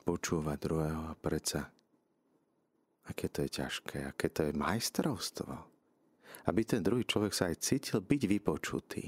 počúvať 0.02 0.56
druhého 0.56 1.02
a 1.12 1.14
predsa 1.14 1.68
aké 3.10 3.26
to 3.26 3.42
je 3.42 3.50
ťažké, 3.60 3.98
aké 4.06 4.30
to 4.30 4.46
je 4.46 4.52
majstrovstvo. 4.54 5.50
Aby 6.46 6.62
ten 6.62 6.80
druhý 6.80 7.02
človek 7.02 7.34
sa 7.34 7.50
aj 7.50 7.60
cítil 7.60 7.98
byť 8.00 8.22
vypočutý. 8.30 9.04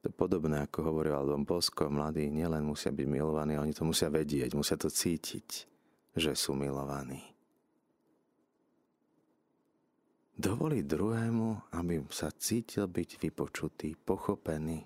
To 0.00 0.08
podobné, 0.08 0.64
ako 0.64 0.88
hovoril 0.88 1.12
Aldon 1.12 1.44
Bosko, 1.44 1.92
mladí 1.92 2.24
nielen 2.32 2.64
musia 2.64 2.88
byť 2.88 3.04
milovaní, 3.04 3.60
oni 3.60 3.76
to 3.76 3.84
musia 3.84 4.08
vedieť, 4.08 4.56
musia 4.56 4.80
to 4.80 4.88
cítiť, 4.88 5.48
že 6.16 6.32
sú 6.32 6.56
milovaní 6.56 7.20
dovoliť 10.40 10.84
druhému, 10.88 11.76
aby 11.76 12.00
sa 12.08 12.32
cítil 12.32 12.88
byť 12.88 13.20
vypočutý, 13.20 13.92
pochopený. 13.94 14.80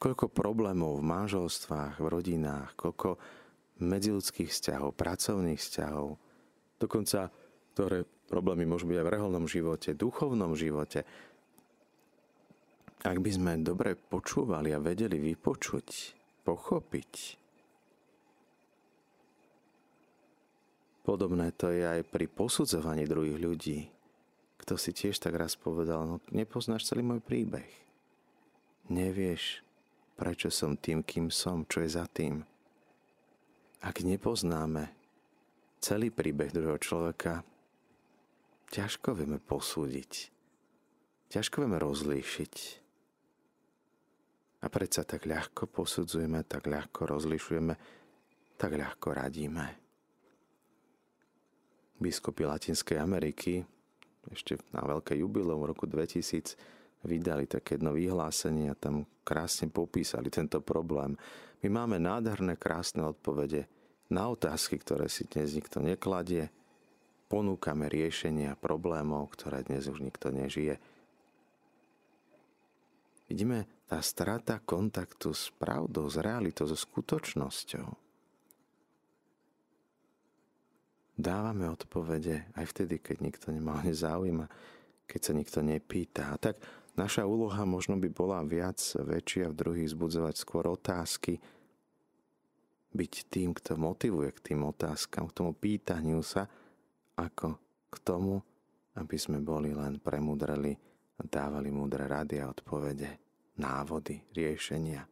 Koľko 0.00 0.32
problémov 0.32 1.02
v 1.02 1.08
manželstvách, 1.10 2.00
v 2.00 2.06
rodinách, 2.06 2.72
koľko 2.78 3.20
medziludských 3.82 4.48
vzťahov, 4.48 4.96
pracovných 4.96 5.60
vzťahov, 5.60 6.16
dokonca 6.80 7.28
ktoré 7.74 8.06
Problémy 8.30 8.62
môžu 8.62 8.86
byť 8.86 8.98
aj 9.02 9.06
v 9.10 9.12
reholnom 9.18 9.46
živote, 9.50 9.90
duchovnom 9.98 10.54
živote. 10.54 11.02
Ak 13.02 13.18
by 13.18 13.30
sme 13.34 13.58
dobre 13.58 13.98
počúvali 13.98 14.70
a 14.70 14.78
vedeli 14.78 15.18
vypočuť, 15.18 16.14
pochopiť, 16.46 17.10
Podobné 21.00 21.48
to 21.56 21.72
je 21.72 21.80
aj 21.80 22.04
pri 22.12 22.28
posudzovaní 22.28 23.08
druhých 23.08 23.40
ľudí. 23.40 23.78
Kto 24.60 24.76
si 24.76 24.92
tiež 24.92 25.16
tak 25.16 25.32
raz 25.32 25.56
povedal, 25.56 26.04
no 26.04 26.20
nepoznáš 26.28 26.92
celý 26.92 27.00
môj 27.00 27.24
príbeh. 27.24 27.68
Nevieš, 28.92 29.64
prečo 30.20 30.52
som 30.52 30.76
tým, 30.76 31.00
kým 31.00 31.32
som, 31.32 31.64
čo 31.64 31.80
je 31.80 31.90
za 31.96 32.04
tým. 32.04 32.44
Ak 33.80 34.04
nepoznáme 34.04 34.92
celý 35.80 36.12
príbeh 36.12 36.52
druhého 36.52 36.76
človeka, 36.76 37.40
ťažko 38.68 39.16
vieme 39.16 39.40
posúdiť. 39.40 40.28
Ťažko 41.32 41.64
vieme 41.64 41.80
rozlíšiť. 41.80 42.54
A 44.60 44.68
predsa 44.68 45.08
tak 45.08 45.24
ľahko 45.24 45.64
posudzujeme, 45.64 46.44
tak 46.44 46.68
ľahko 46.68 47.08
rozlišujeme, 47.08 47.74
tak 48.60 48.76
ľahko 48.76 49.08
radíme 49.16 49.89
biskupy 52.00 52.48
Latinskej 52.48 52.98
Ameriky 52.98 53.62
ešte 54.28 54.60
na 54.76 54.84
veľké 54.84 55.16
jubileum 55.16 55.64
v 55.64 55.70
roku 55.72 55.84
2000 55.88 56.56
vydali 57.08 57.48
také 57.48 57.80
jedno 57.80 57.96
vyhlásenie 57.96 58.68
a 58.68 58.76
tam 58.76 59.08
krásne 59.24 59.72
popísali 59.72 60.28
tento 60.28 60.60
problém. 60.60 61.16
My 61.64 61.68
máme 61.72 61.96
nádherné, 61.96 62.60
krásne 62.60 63.00
odpovede 63.04 63.64
na 64.12 64.28
otázky, 64.28 64.76
ktoré 64.76 65.08
si 65.08 65.24
dnes 65.24 65.56
nikto 65.56 65.80
nekladie. 65.80 66.52
Ponúkame 67.30 67.88
riešenia 67.88 68.58
problémov, 68.58 69.32
ktoré 69.32 69.64
dnes 69.64 69.88
už 69.88 70.04
nikto 70.04 70.28
nežije. 70.34 70.76
Vidíme, 73.30 73.70
tá 73.86 74.02
strata 74.02 74.58
kontaktu 74.58 75.30
s 75.30 75.54
pravdou, 75.54 76.10
s 76.10 76.18
realitou, 76.18 76.66
so 76.66 76.74
skutočnosťou 76.74 78.09
dávame 81.20 81.68
odpovede 81.70 82.50
aj 82.56 82.64
vtedy, 82.74 83.00
keď 83.00 83.16
nikto 83.20 83.46
nemá 83.54 83.80
nezaujíma, 83.86 84.48
keď 85.06 85.20
sa 85.20 85.32
nikto 85.32 85.58
nepýta. 85.64 86.32
A 86.32 86.36
tak 86.36 86.60
naša 86.98 87.24
úloha 87.24 87.62
možno 87.64 87.96
by 87.96 88.08
bola 88.10 88.42
viac 88.44 88.80
väčšia 88.96 89.52
v 89.52 89.58
druhých 89.58 89.92
zbudzovať 89.92 90.34
skôr 90.36 90.66
otázky, 90.68 91.38
byť 92.90 93.12
tým, 93.30 93.54
kto 93.54 93.78
motivuje 93.78 94.34
k 94.34 94.52
tým 94.52 94.66
otázkam, 94.66 95.30
k 95.30 95.36
tomu 95.36 95.54
pýtaniu 95.54 96.26
sa, 96.26 96.50
ako 97.14 97.54
k 97.86 97.96
tomu, 98.02 98.42
aby 98.98 99.16
sme 99.16 99.38
boli 99.38 99.70
len 99.70 100.02
premudreli 100.02 100.74
a 101.18 101.22
dávali 101.22 101.70
múdre 101.70 102.10
rady 102.10 102.42
a 102.42 102.50
odpovede, 102.50 103.10
návody, 103.62 104.18
riešenia. 104.34 105.06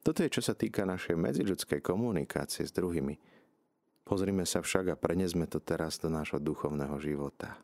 Toto 0.00 0.22
je, 0.22 0.30
čo 0.30 0.38
sa 0.38 0.54
týka 0.54 0.86
našej 0.86 1.18
medziľudskej 1.18 1.82
komunikácie 1.82 2.62
s 2.62 2.70
druhými. 2.70 3.35
Pozrime 4.06 4.46
sa 4.46 4.62
však 4.62 4.94
a 4.94 4.96
prenesme 4.96 5.50
to 5.50 5.58
teraz 5.58 5.98
do 5.98 6.06
nášho 6.06 6.38
duchovného 6.38 6.94
života. 7.02 7.58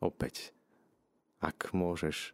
Opäť, 0.00 0.56
ak 1.44 1.76
môžeš 1.76 2.32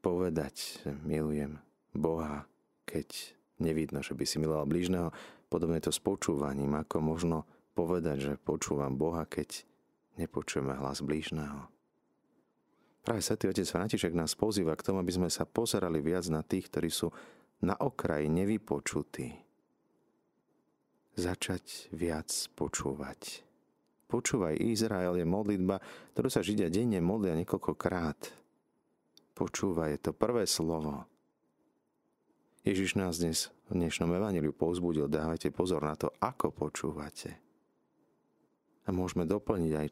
povedať, 0.00 0.80
milujem 1.04 1.60
Boha, 1.92 2.48
keď 2.88 3.36
nevidno, 3.60 4.00
že 4.00 4.16
by 4.16 4.24
si 4.24 4.40
miloval 4.40 4.64
blížneho, 4.64 5.12
podobne 5.52 5.76
to 5.84 5.92
s 5.92 6.00
počúvaním, 6.00 6.72
ako 6.80 7.04
možno 7.04 7.44
povedať, 7.76 8.16
že 8.32 8.40
počúvam 8.40 8.96
Boha, 8.96 9.28
keď 9.28 9.68
nepočujeme 10.16 10.72
hlas 10.72 11.04
blížneho. 11.04 11.68
Práve 13.04 13.20
Svetý 13.20 13.52
Otec 13.52 13.68
František 13.68 14.16
nás 14.16 14.32
pozýva 14.32 14.72
k 14.72 14.88
tomu, 14.88 15.04
aby 15.04 15.12
sme 15.12 15.28
sa 15.28 15.44
pozerali 15.44 16.00
viac 16.00 16.24
na 16.32 16.40
tých, 16.40 16.72
ktorí 16.72 16.88
sú 16.88 17.12
na 17.60 17.76
okraji 17.76 18.28
nevypočutí, 18.32 19.49
začať 21.20 21.92
viac 21.92 22.32
počúvať. 22.56 23.44
Počúvaj, 24.10 24.58
Izrael 24.58 25.20
je 25.20 25.26
modlitba, 25.28 25.78
ktorú 26.16 26.26
sa 26.26 26.42
Židia 26.42 26.66
denne 26.66 26.98
modlia 26.98 27.38
niekoľkokrát. 27.38 28.18
Počúvaj, 29.38 29.88
je 29.94 30.00
to 30.02 30.12
prvé 30.16 30.50
slovo. 30.50 31.06
Ježiš 32.66 32.98
nás 32.98 33.22
dnes 33.22 33.54
v 33.70 33.78
dnešnom 33.78 34.10
evaníliu 34.12 34.50
povzbudil, 34.50 35.06
dávajte 35.06 35.54
pozor 35.54 35.86
na 35.86 35.94
to, 35.94 36.10
ako 36.18 36.50
počúvate. 36.50 37.38
A 38.84 38.90
môžeme 38.90 39.24
doplniť 39.24 39.72
aj, 39.78 39.86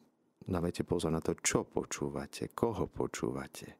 dávajte 0.50 0.82
pozor 0.82 1.14
na 1.14 1.22
to, 1.22 1.38
čo 1.38 1.62
počúvate, 1.62 2.50
koho 2.52 2.90
počúvate. 2.90 3.78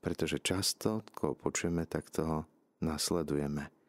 Pretože 0.00 0.40
často, 0.40 1.04
koho 1.12 1.36
počujeme, 1.36 1.84
tak 1.84 2.08
toho 2.08 2.48
nasledujeme. 2.80 3.83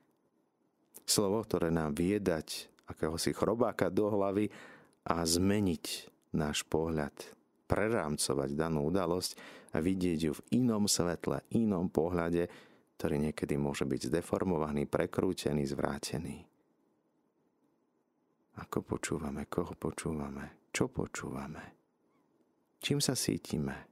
Slovo, 1.05 1.45
ktoré 1.45 1.69
nám 1.69 1.93
vie 1.93 2.17
dať 2.17 2.73
akéhosi 2.89 3.33
chrobáka 3.33 3.93
do 3.93 4.09
hlavy 4.09 4.49
a 5.05 5.21
zmeniť 5.21 5.85
náš 6.33 6.65
pohľad, 6.65 7.13
prerámcovať 7.69 8.49
danú 8.57 8.89
udalosť 8.89 9.37
a 9.73 9.81
vidieť 9.81 10.19
ju 10.25 10.33
v 10.33 10.45
inom 10.61 10.89
svetle, 10.89 11.45
inom 11.53 11.89
pohľade, 11.93 12.49
ktorý 12.97 13.29
niekedy 13.29 13.55
môže 13.59 13.85
byť 13.85 14.09
zdeformovaný, 14.09 14.89
prekrútený, 14.89 15.67
zvrátený. 15.69 16.41
Ako 18.55 18.87
počúvame, 18.87 19.51
koho 19.51 19.75
počúvame, 19.75 20.71
čo 20.71 20.87
počúvame, 20.87 21.63
čím 22.79 23.03
sa 23.03 23.11
cítime, 23.11 23.91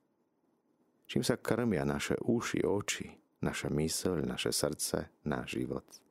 čím 1.03 1.19
sa 1.19 1.35
krmia 1.35 1.83
naše 1.83 2.15
uši, 2.15 2.63
oči, 2.63 3.07
naša 3.43 3.67
myseľ, 3.67 4.23
naše 4.23 4.55
srdce, 4.55 5.27
náš 5.27 5.59
život. 5.59 6.02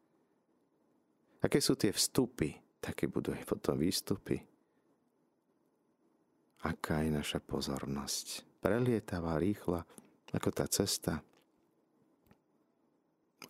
Aké 1.43 1.59
sú 1.59 1.75
tie 1.75 1.91
vstupy, 1.91 2.55
také 2.79 3.11
budú 3.11 3.35
aj 3.35 3.43
potom 3.43 3.75
výstupy. 3.75 4.39
Aká 6.63 7.03
je 7.03 7.11
naša 7.11 7.43
pozornosť? 7.43 8.47
Prelietavá, 8.63 9.43
rýchla, 9.43 9.83
ako 10.31 10.49
tá 10.55 10.71
cesta? 10.71 11.19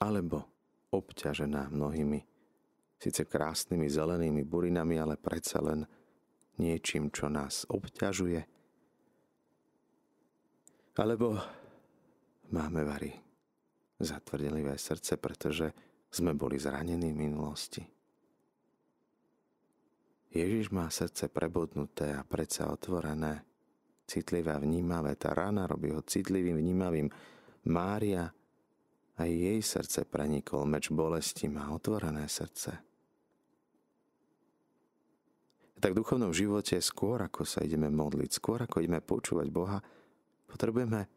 Alebo 0.01 0.49
obťažená 0.89 1.69
mnohými, 1.69 2.25
síce 2.97 3.29
krásnymi 3.29 3.93
zelenými 3.93 4.41
burinami, 4.49 4.97
ale 4.97 5.21
predsa 5.21 5.61
len 5.61 5.85
niečím, 6.57 7.13
čo 7.13 7.29
nás 7.29 7.69
obťažuje? 7.69 8.41
Alebo 10.97 11.37
máme 12.53 12.85
vary 12.89 13.13
zatvrdelivé 14.01 14.81
srdce, 14.81 15.21
pretože 15.21 15.92
sme 16.13 16.37
boli 16.37 16.61
zranení 16.61 17.09
minulosti. 17.17 17.81
Ježiš 20.33 20.73
má 20.73 20.89
srdce 20.93 21.33
prebodnuté 21.33 22.13
a 22.13 22.25
predsa 22.25 22.69
otvorené, 22.69 23.45
citlivé 24.05 24.53
a 24.53 24.61
vnímavé. 24.61 25.17
Tá 25.17 25.33
rána 25.33 25.69
robí 25.69 25.93
ho 25.93 26.05
citlivým, 26.05 26.57
vnímavým. 26.57 27.09
Mária 27.69 28.29
aj 29.21 29.29
jej 29.29 29.61
srdce 29.61 30.09
prenikol 30.09 30.65
meč 30.65 30.89
bolesti, 30.89 31.49
má 31.53 31.69
otvorené 31.73 32.29
srdce. 32.29 32.81
Tak 35.83 35.93
v 35.93 35.99
duchovnom 35.99 36.33
živote 36.33 36.81
skôr 36.81 37.21
ako 37.21 37.45
sa 37.45 37.61
ideme 37.61 37.91
modliť, 37.91 38.31
skôr 38.33 38.63
ako 38.63 38.81
ideme 38.81 39.03
počúvať 39.03 39.49
Boha, 39.51 39.83
potrebujeme 40.49 41.11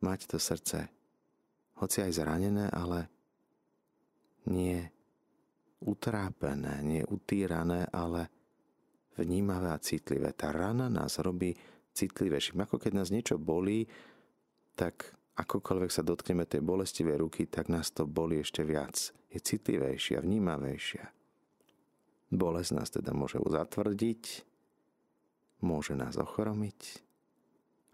mať 0.00 0.20
to 0.30 0.38
srdce, 0.38 0.86
hoci 1.82 1.98
aj 2.00 2.12
zranené, 2.14 2.70
ale 2.70 3.10
nie 4.46 4.86
utrápené, 5.82 6.80
nie 6.82 7.02
utírané, 7.04 7.86
ale 7.92 8.30
vnímavé 9.18 9.72
a 9.72 9.82
citlivé. 9.82 10.32
Tá 10.32 10.52
rana 10.52 10.88
nás 10.88 11.20
robí 11.20 11.52
citlivejším. 11.92 12.64
Ako 12.64 12.76
keď 12.80 12.92
nás 13.02 13.08
niečo 13.12 13.40
bolí, 13.40 13.88
tak 14.76 15.16
akokoľvek 15.36 15.90
sa 15.92 16.04
dotkneme 16.04 16.48
tej 16.48 16.64
bolestivej 16.64 17.16
ruky, 17.20 17.48
tak 17.48 17.68
nás 17.68 17.92
to 17.92 18.08
bolí 18.08 18.40
ešte 18.40 18.64
viac. 18.64 19.12
Je 19.28 19.40
citlivejšia, 19.40 20.24
vnímavejšia. 20.24 21.04
Bolesť 22.32 22.70
nás 22.74 22.88
teda 22.90 23.14
môže 23.14 23.38
uzatvrdiť, 23.38 24.24
môže 25.62 25.94
nás 25.94 26.18
ochromiť, 26.18 26.80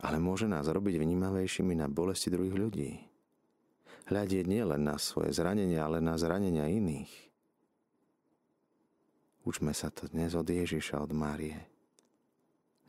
ale 0.03 0.19
môže 0.19 0.51
nás 0.51 0.67
robiť 0.67 0.99
vnímavejšími 0.99 1.79
na 1.79 1.87
bolesti 1.87 2.33
druhých 2.33 2.57
ľudí 2.57 3.12
hľadieť 4.09 4.45
nielen 4.49 4.83
na 4.87 4.97
svoje 4.99 5.35
zranenia, 5.35 5.87
ale 5.87 6.03
na 6.03 6.19
zranenia 6.19 6.67
iných. 6.67 7.13
Učme 9.43 9.75
sa 9.75 9.91
to 9.91 10.07
dnes 10.07 10.39
od 10.39 10.47
Ježiša, 10.47 11.03
od 11.03 11.13
Márie. 11.15 11.59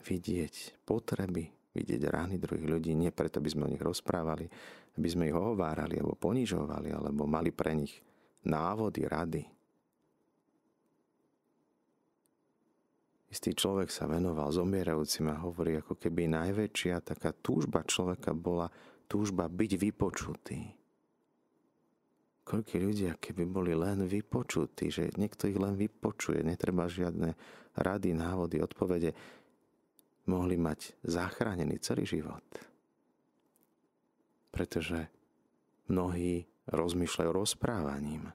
Vidieť 0.05 0.85
potreby, 0.85 1.49
vidieť 1.73 2.01
rány 2.05 2.37
druhých 2.37 2.69
ľudí, 2.69 2.93
nie 2.93 3.09
preto, 3.09 3.41
aby 3.41 3.49
sme 3.49 3.65
o 3.65 3.71
nich 3.73 3.81
rozprávali, 3.81 4.45
aby 4.93 5.07
sme 5.09 5.29
ich 5.29 5.35
ohovárali 5.35 5.97
alebo 5.97 6.13
ponižovali, 6.13 6.93
alebo 6.93 7.25
mali 7.25 7.49
pre 7.49 7.73
nich 7.73 7.97
návody, 8.45 9.09
rady. 9.09 9.43
istý 13.33 13.57
človek 13.57 13.89
sa 13.89 14.05
venoval 14.05 14.53
zomierajúcim 14.53 15.25
a 15.33 15.41
hovorí, 15.41 15.81
ako 15.81 15.97
keby 15.97 16.29
najväčšia 16.29 17.01
taká 17.01 17.33
túžba 17.33 17.81
človeka 17.81 18.29
bola 18.37 18.69
túžba 19.09 19.49
byť 19.49 19.71
vypočutý. 19.73 20.82
Koľko 22.53 22.77
ľudia, 22.77 23.17
keby 23.17 23.49
boli 23.49 23.73
len 23.73 24.05
vypočutí, 24.05 24.93
že 24.93 25.09
niekto 25.17 25.49
ich 25.49 25.57
len 25.57 25.73
vypočuje, 25.73 26.45
netreba 26.45 26.85
žiadne 26.85 27.33
rady, 27.81 28.13
návody, 28.13 28.61
odpovede, 28.61 29.09
mohli 30.29 30.61
mať 30.61 31.01
zachránený 31.01 31.81
celý 31.81 32.05
život. 32.05 32.45
Pretože 34.53 35.09
mnohí 35.89 36.45
rozmýšľajú 36.69 37.31
rozprávaním. 37.33 38.29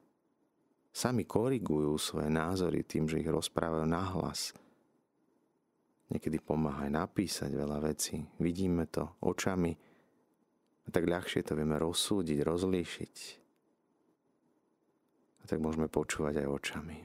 Sami 0.91 1.23
korigujú 1.23 1.95
svoje 2.03 2.27
názory 2.27 2.83
tým, 2.83 3.07
že 3.07 3.23
ich 3.23 3.31
rozprávajú 3.31 3.87
nahlas. 3.87 4.51
Niekedy 6.11 6.43
pomáha 6.43 6.91
aj 6.91 7.07
napísať 7.07 7.55
veľa 7.55 7.87
vecí. 7.87 8.19
Vidíme 8.43 8.91
to 8.91 9.15
očami 9.23 9.79
a 10.83 10.89
tak 10.91 11.07
ľahšie 11.07 11.47
to 11.47 11.55
vieme 11.55 11.79
rozsúdiť, 11.79 12.43
rozlíšiť. 12.43 13.47
Tak 15.49 15.65
môžeme 15.65 15.89
počúvať 15.89 16.45
aj 16.45 16.47
očami. 16.53 16.99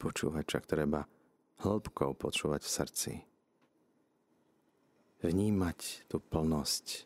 Počúvať 0.00 0.44
však 0.48 0.64
treba 0.64 1.04
hĺbkou 1.60 2.16
počúvať 2.16 2.64
v 2.64 2.70
srdci. 2.72 3.12
Vnímať 5.20 6.08
tú 6.08 6.16
plnosť 6.16 7.04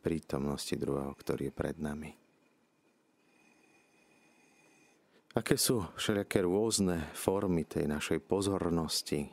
prítomnosti 0.00 0.72
druhého, 0.80 1.12
ktorý 1.12 1.52
je 1.52 1.54
pred 1.54 1.76
nami. 1.76 2.16
Aké 5.36 5.60
sú 5.60 5.84
všelijaké 6.00 6.40
rôzne 6.48 7.12
formy 7.12 7.68
tej 7.68 7.84
našej 7.84 8.24
pozornosti? 8.24 9.28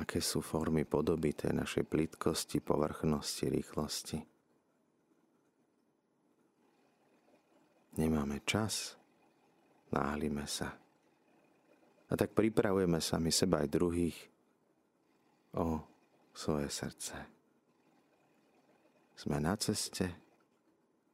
Aké 0.00 0.24
sú 0.24 0.40
formy 0.40 0.88
podoby 0.88 1.36
tej 1.36 1.52
našej 1.52 1.84
plítkosti, 1.84 2.64
povrchnosti, 2.64 3.52
rýchlosti? 3.52 4.31
Nemáme 7.92 8.40
čas, 8.48 8.96
náhlime 9.92 10.48
sa. 10.48 10.72
A 12.08 12.12
tak 12.16 12.32
pripravujeme 12.32 13.00
sami 13.00 13.28
seba 13.28 13.60
aj 13.60 13.72
druhých 13.72 14.18
o 15.56 15.80
svoje 16.32 16.72
srdce. 16.72 17.16
Sme 19.12 19.36
na 19.40 19.52
ceste, 19.60 20.08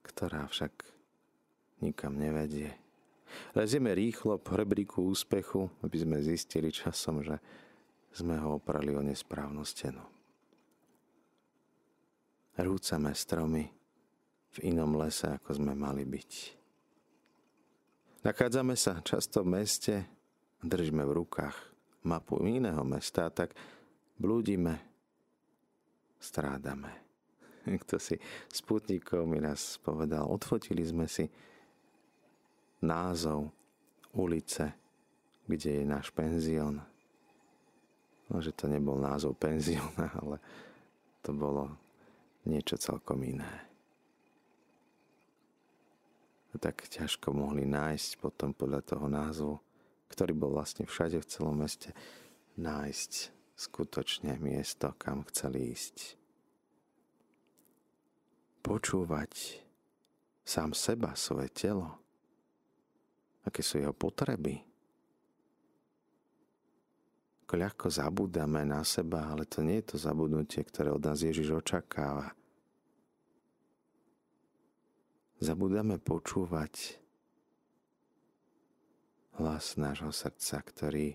ktorá 0.06 0.46
však 0.46 0.72
nikam 1.82 2.14
nevedie. 2.14 2.70
Lezieme 3.52 3.92
rýchlo 3.92 4.38
po 4.38 4.56
rebríku 4.56 5.04
úspechu, 5.04 5.68
aby 5.84 5.96
sme 5.98 6.22
zistili 6.22 6.72
časom, 6.72 7.20
že 7.20 7.36
sme 8.14 8.38
ho 8.40 8.56
oprali 8.56 8.94
o 8.96 9.02
nesprávnu 9.04 9.62
stenu. 9.66 10.00
Rúcame 12.58 13.14
stromy 13.14 13.70
v 14.54 14.58
inom 14.66 14.98
lese, 14.98 15.30
ako 15.30 15.62
sme 15.62 15.76
mali 15.78 16.02
byť. 16.02 16.32
Nachádzame 18.28 18.76
sa 18.76 19.00
často 19.00 19.40
v 19.40 19.56
meste, 19.56 20.04
držíme 20.60 21.00
v 21.00 21.24
rukách 21.24 21.56
mapu 22.04 22.36
iného 22.44 22.84
mesta, 22.84 23.32
tak 23.32 23.56
blúdime, 24.20 24.76
strádame. 26.20 26.92
Kto 27.88 27.96
si 27.96 28.20
sputníkov 28.52 29.24
mi 29.24 29.40
raz 29.40 29.80
povedal, 29.80 30.28
odfotili 30.28 30.84
sme 30.84 31.08
si 31.08 31.24
názov 32.84 33.48
ulice, 34.12 34.76
kde 35.48 35.80
je 35.80 35.84
náš 35.88 36.12
penzión. 36.12 36.84
No, 38.28 38.44
že 38.44 38.52
to 38.52 38.68
nebol 38.68 39.00
názov 39.00 39.40
penzióna, 39.40 40.12
ale 40.20 40.36
to 41.24 41.32
bolo 41.32 41.80
niečo 42.44 42.76
celkom 42.76 43.24
iné. 43.24 43.72
Tak 46.56 46.88
ťažko 46.88 47.37
mohli 47.37 47.68
nájsť 47.68 48.24
potom 48.24 48.56
podľa 48.56 48.80
toho 48.80 49.06
názvu 49.06 49.61
ktorý 50.08 50.32
bol 50.34 50.56
vlastne 50.56 50.88
všade 50.88 51.20
v 51.20 51.30
celom 51.30 51.56
meste, 51.61 51.92
nájsť 52.56 53.12
skutočne 53.54 54.40
miesto, 54.40 54.96
kam 54.96 55.22
chceli 55.28 55.72
ísť. 55.76 56.16
Počúvať 58.64 59.62
sám 60.42 60.72
seba, 60.72 61.14
svoje 61.14 61.52
telo, 61.52 61.96
aké 63.44 63.61
sú 63.61 63.80
jeho 63.80 63.94
potreby. 63.94 64.64
Ako 67.48 67.54
ľahko 67.56 67.87
zabúdame 67.88 68.61
na 68.68 68.84
seba, 68.84 69.24
ale 69.24 69.48
to 69.48 69.64
nie 69.64 69.80
je 69.80 69.94
to 69.94 69.96
zabudnutie, 69.96 70.61
ktoré 70.68 70.92
od 70.92 71.00
nás 71.00 71.24
Ježiš 71.24 71.64
očakáva. 71.64 72.37
Zabúdame 75.38 76.03
počúvať 76.03 76.98
hlas 79.38 79.79
nášho 79.79 80.11
srdca, 80.11 80.59
ktorý 80.66 81.14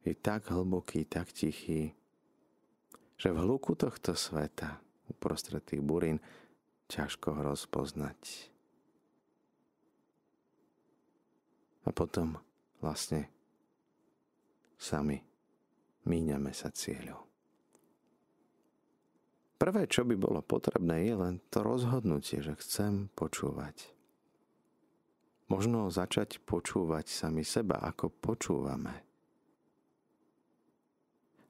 je 0.00 0.12
tak 0.16 0.48
hlboký, 0.48 1.04
tak 1.04 1.28
tichý, 1.28 1.92
že 3.20 3.28
v 3.28 3.36
hluku 3.36 3.76
tohto 3.76 4.16
sveta, 4.16 4.80
uprostred 5.12 5.60
tých 5.60 5.84
burín, 5.84 6.24
ťažko 6.88 7.36
ho 7.36 7.52
rozpoznať. 7.52 8.48
A 11.84 11.92
potom 11.92 12.40
vlastne 12.80 13.28
sami 14.80 15.20
míňame 16.08 16.56
sa 16.56 16.72
cieľu. 16.72 17.31
Prvé, 19.62 19.86
čo 19.86 20.02
by 20.02 20.18
bolo 20.18 20.42
potrebné, 20.42 21.06
je 21.06 21.14
len 21.14 21.34
to 21.46 21.62
rozhodnutie, 21.62 22.42
že 22.42 22.58
chcem 22.58 23.06
počúvať. 23.14 23.94
Možno 25.46 25.86
začať 25.86 26.42
počúvať 26.42 27.06
sami 27.06 27.46
seba, 27.46 27.78
ako 27.78 28.10
počúvame. 28.10 29.06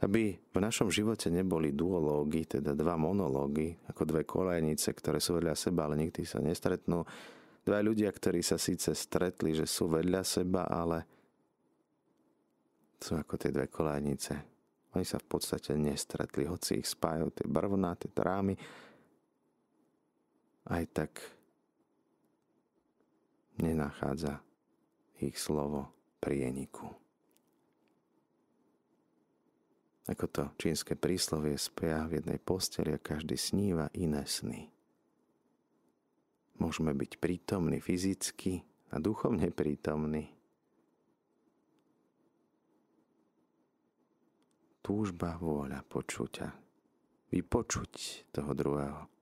Aby 0.05 0.37
v 0.37 0.59
našom 0.61 0.92
živote 0.92 1.33
neboli 1.33 1.72
duológy, 1.72 2.44
teda 2.44 2.77
dva 2.77 3.01
monológy, 3.01 3.81
ako 3.88 4.05
dve 4.05 4.29
kolejnice, 4.29 4.92
ktoré 4.92 5.16
sú 5.16 5.40
vedľa 5.40 5.57
seba, 5.57 5.88
ale 5.88 6.05
nikdy 6.05 6.29
sa 6.29 6.44
nestretnú. 6.44 7.09
Dva 7.64 7.81
ľudia, 7.81 8.12
ktorí 8.12 8.44
sa 8.44 8.61
síce 8.61 8.92
stretli, 8.92 9.57
že 9.57 9.64
sú 9.64 9.88
vedľa 9.88 10.20
seba, 10.20 10.68
ale 10.68 11.09
sú 13.01 13.16
ako 13.16 13.40
tie 13.40 13.48
dve 13.48 13.72
kolejnice. 13.72 14.52
Oni 14.92 15.05
sa 15.09 15.16
v 15.16 15.26
podstate 15.26 15.72
nestretli, 15.72 16.44
hoci 16.44 16.85
ich 16.85 16.88
spájajú 16.88 17.33
tie 17.33 17.46
brvná, 17.48 17.96
tie 17.96 18.12
trámy. 18.12 18.55
Aj 20.68 20.85
tak 20.92 21.16
nenachádza 23.57 24.44
ich 25.22 25.38
slovo 25.40 25.88
prieniku. 26.20 26.92
Ako 30.11 30.26
to 30.28 30.42
čínske 30.59 30.98
príslovie 30.98 31.55
spia 31.55 32.05
v 32.11 32.18
jednej 32.20 32.42
posteli 32.42 32.90
a 32.90 32.98
každý 32.98 33.38
sníva 33.38 33.87
iné 33.94 34.26
sny. 34.26 34.66
Môžeme 36.59 36.90
byť 36.92 37.22
prítomní 37.22 37.78
fyzicky 37.78 38.66
a 38.90 38.98
duchovne 38.98 39.48
prítomní. 39.55 40.41
Túžba, 44.83 45.38
vôľa 45.38 45.87
počuť 45.87 46.33
a 46.42 46.51
vypočuť 47.31 48.27
toho 48.35 48.53
druhého 48.53 49.12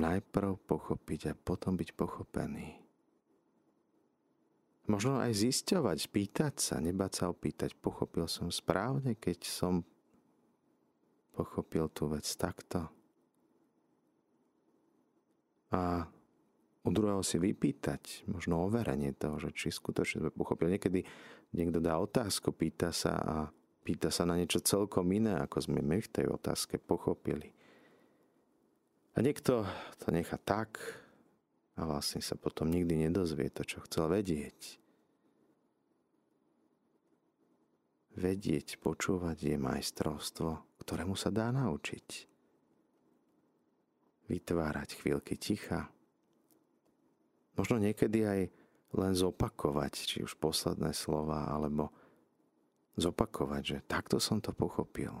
najprv 0.00 0.56
pochopiť 0.64 1.20
a 1.30 1.34
potom 1.36 1.76
byť 1.76 1.90
pochopený. 1.92 2.68
Možno 4.88 5.22
aj 5.22 5.36
zisťovať, 5.36 5.98
pýtať 6.10 6.54
sa, 6.58 6.82
nebáť 6.82 7.12
sa 7.14 7.24
opýtať, 7.30 7.78
pochopil 7.78 8.26
som 8.26 8.50
správne, 8.50 9.14
keď 9.14 9.46
som 9.46 9.86
pochopil 11.36 11.86
tú 11.94 12.10
vec 12.10 12.26
takto. 12.26 12.90
A 15.70 16.10
u 16.80 16.88
druhého 16.88 17.20
si 17.20 17.36
vypýtať, 17.36 18.24
možno 18.24 18.64
overenie 18.64 19.12
toho, 19.12 19.36
že 19.36 19.52
či 19.52 19.68
skutočne 19.68 20.24
sme 20.24 20.32
pochopili. 20.32 20.80
Niekedy 20.80 21.00
niekto 21.52 21.78
dá 21.78 22.00
otázku, 22.00 22.56
pýta 22.56 22.88
sa 22.88 23.12
a 23.20 23.36
pýta 23.84 24.08
sa 24.08 24.24
na 24.24 24.40
niečo 24.40 24.64
celkom 24.64 25.04
iné, 25.12 25.36
ako 25.44 25.60
sme 25.60 25.84
my 25.84 26.00
v 26.00 26.12
tej 26.12 26.26
otázke 26.32 26.80
pochopili. 26.80 27.52
A 29.12 29.20
niekto 29.20 29.68
to 30.00 30.08
nechá 30.08 30.40
tak 30.40 30.80
a 31.76 31.84
vlastne 31.84 32.24
sa 32.24 32.40
potom 32.40 32.72
nikdy 32.72 33.08
nedozvie 33.08 33.52
to, 33.52 33.66
čo 33.66 33.84
chcel 33.84 34.08
vedieť. 34.08 34.80
Vedieť, 38.16 38.80
počúvať 38.80 39.54
je 39.54 39.56
majstrovstvo, 39.56 40.80
ktorému 40.80 41.14
sa 41.14 41.28
dá 41.28 41.52
naučiť. 41.52 42.28
Vytvárať 44.32 44.88
chvíľky 44.98 45.36
ticha. 45.36 45.92
Možno 47.60 47.76
niekedy 47.76 48.24
aj 48.24 48.40
len 48.96 49.12
zopakovať, 49.12 49.92
či 50.08 50.16
už 50.24 50.40
posledné 50.40 50.96
slova, 50.96 51.52
alebo 51.52 51.92
zopakovať, 52.96 53.62
že 53.62 53.78
takto 53.84 54.16
som 54.16 54.40
to 54.40 54.56
pochopil. 54.56 55.12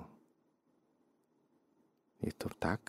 Je 2.24 2.32
to 2.32 2.48
tak? 2.56 2.88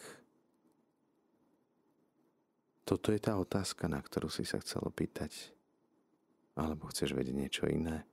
Toto 2.88 3.12
je 3.12 3.20
tá 3.20 3.36
otázka, 3.36 3.92
na 3.92 4.00
ktorú 4.00 4.32
si 4.32 4.48
sa 4.48 4.64
chcel 4.64 4.88
opýtať. 4.88 5.52
Alebo 6.56 6.88
chceš 6.88 7.12
vedieť 7.12 7.36
niečo 7.36 7.68
iné? 7.68 8.08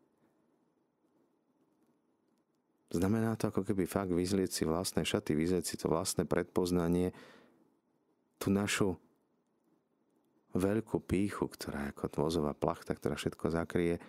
Znamená 2.91 3.39
to 3.39 3.55
ako 3.55 3.63
keby 3.63 3.87
fakt 3.87 4.11
vyzlieť 4.11 4.51
si 4.51 4.63
vlastné 4.67 5.07
šaty, 5.07 5.39
vyzlieť 5.39 5.65
si 5.71 5.79
to 5.79 5.87
vlastné 5.87 6.27
predpoznanie, 6.27 7.15
tú 8.43 8.51
našu 8.51 8.99
veľkú 10.57 11.05
píchu, 11.05 11.51
ktorá 11.51 11.89
je 11.89 11.93
ako 11.93 12.07
tvozová 12.09 12.53
plachta, 12.57 12.97
ktorá 12.97 13.19
všetko 13.19 13.53
zakrie, 13.53 14.01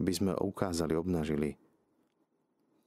aby 0.00 0.12
sme 0.16 0.32
ukázali, 0.34 0.96
obnažili 0.96 1.54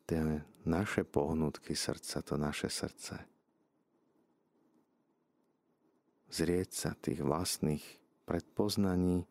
tie 0.03 0.43
naše 0.67 1.08
pohnutky 1.08 1.77
srdca, 1.77 2.19
to 2.25 2.36
naše 2.36 2.67
srdce. 2.67 3.15
Zrieť 6.34 6.69
sa 6.73 6.91
tých 6.97 7.21
vlastných 7.21 7.86
predpoznaní 8.25 9.23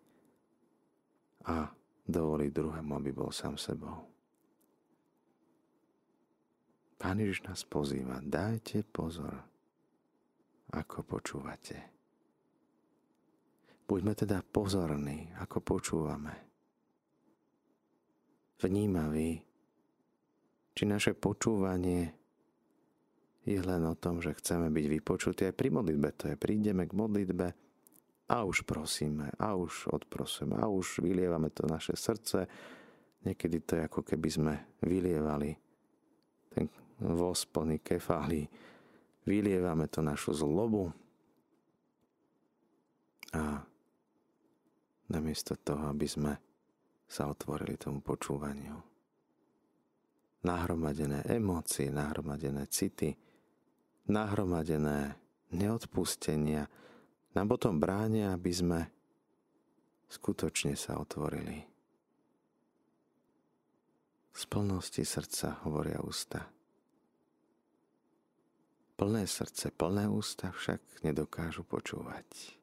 a 1.45 1.75
dovoliť 2.07 2.51
druhému, 2.55 2.93
aby 2.95 3.11
bol 3.11 3.35
sám 3.35 3.59
sebou. 3.59 4.07
Pán 7.03 7.19
Ježiš 7.19 7.43
nás 7.51 7.67
pozýva, 7.67 8.23
dajte 8.23 8.87
pozor, 8.87 9.35
ako 10.71 11.03
počúvate. 11.03 11.92
Buďme 13.93 14.17
teda 14.17 14.41
pozorní, 14.41 15.37
ako 15.37 15.61
počúvame. 15.61 16.33
Vnímaví, 18.65 19.37
či 20.73 20.89
naše 20.89 21.13
počúvanie 21.13 22.09
je 23.45 23.61
len 23.61 23.85
o 23.85 23.93
tom, 23.93 24.25
že 24.25 24.33
chceme 24.33 24.73
byť 24.73 24.87
vypočutí 24.97 25.45
aj 25.45 25.53
pri 25.53 25.69
modlitbe. 25.77 26.09
To 26.09 26.25
je, 26.33 26.41
prídeme 26.41 26.89
k 26.89 26.97
modlitbe 26.97 27.47
a 28.33 28.37
už 28.49 28.65
prosíme, 28.65 29.29
a 29.37 29.53
už 29.61 29.93
odprosujeme, 29.93 30.57
a 30.57 30.73
už 30.73 31.05
vylievame 31.05 31.53
to 31.53 31.69
naše 31.69 31.93
srdce. 31.93 32.49
Niekedy 33.29 33.57
to 33.61 33.77
je 33.77 33.83
ako 33.93 34.09
keby 34.09 34.29
sme 34.33 34.55
vylievali 34.81 35.53
ten 36.49 36.65
vospony, 36.97 37.85
kefály, 37.85 38.49
vylievame 39.29 39.85
to 39.93 40.01
našu 40.01 40.33
zlobu 40.33 40.89
a 43.37 43.69
namiesto 45.13 45.53
toho, 45.61 45.93
aby 45.93 46.09
sme 46.09 46.33
sa 47.05 47.29
otvorili 47.29 47.77
tomu 47.77 48.01
počúvaniu. 48.01 48.81
Nahromadené 50.43 51.29
emócie, 51.29 51.93
nahromadené 51.93 52.67
city, 52.73 53.13
nahromadené 54.09 55.15
neodpustenia 55.53 56.65
nám 57.37 57.47
potom 57.47 57.77
bránia, 57.77 58.33
aby 58.33 58.53
sme 58.53 58.81
skutočne 60.09 60.73
sa 60.73 60.97
otvorili. 60.97 61.61
Z 64.33 64.43
plnosti 64.49 65.05
srdca 65.05 65.61
hovoria 65.69 66.01
ústa. 66.01 66.49
Plné 68.97 69.29
srdce, 69.29 69.69
plné 69.69 70.09
ústa 70.09 70.49
však 70.53 71.05
nedokážu 71.05 71.69
počúvať. 71.69 72.62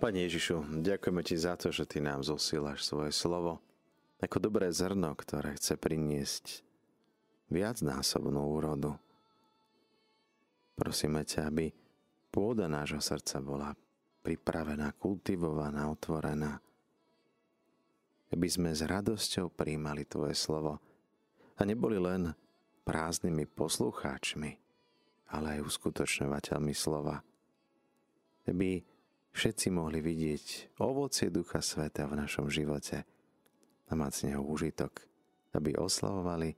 Pane 0.00 0.24
Ježišu, 0.24 0.80
ďakujeme 0.80 1.20
Ti 1.20 1.36
za 1.36 1.60
to, 1.60 1.68
že 1.68 1.84
Ty 1.84 2.00
nám 2.00 2.24
zosílaš 2.24 2.88
svoje 2.88 3.12
slovo 3.12 3.60
ako 4.24 4.48
dobré 4.48 4.72
zrno, 4.72 5.12
ktoré 5.12 5.60
chce 5.60 5.76
priniesť 5.76 6.64
viac 7.52 7.84
násobnú 7.84 8.40
úrodu. 8.48 8.96
Prosíme 10.72 11.20
ťa, 11.20 11.52
aby 11.52 11.68
pôda 12.32 12.64
nášho 12.64 13.04
srdca 13.04 13.44
bola 13.44 13.76
pripravená, 14.24 14.96
kultivovaná, 14.96 15.92
otvorená, 15.92 16.56
aby 18.32 18.48
sme 18.48 18.72
s 18.72 18.80
radosťou 18.80 19.52
príjmali 19.52 20.08
Tvoje 20.08 20.32
slovo 20.32 20.80
a 21.56 21.60
neboli 21.68 22.00
len 22.00 22.32
prázdnymi 22.88 23.44
poslucháčmi, 23.52 24.50
ale 25.28 25.60
aj 25.60 25.68
uskutočňovateľmi 25.68 26.72
slova. 26.72 27.20
Aby 28.48 28.80
všetci 29.34 29.68
mohli 29.74 30.02
vidieť 30.02 30.76
ovocie 30.82 31.30
Ducha 31.30 31.62
Sveta 31.62 32.06
v 32.06 32.18
našom 32.18 32.50
živote 32.50 33.04
a 33.88 33.92
mať 33.94 34.12
z 34.12 34.20
neho 34.32 34.42
úžitok, 34.46 35.02
aby 35.54 35.74
oslavovali 35.74 36.54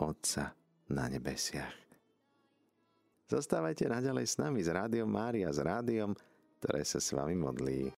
Otca 0.00 0.56
na 0.90 1.04
nebesiach. 1.06 1.76
Zostávajte 3.30 3.86
naďalej 3.86 4.26
s 4.26 4.34
nami, 4.42 4.58
s 4.58 4.72
Rádiom 4.72 5.06
Mária, 5.06 5.54
s 5.54 5.62
rádiom, 5.62 6.18
ktoré 6.58 6.82
sa 6.82 6.98
s 6.98 7.14
vami 7.14 7.38
modlí. 7.38 7.94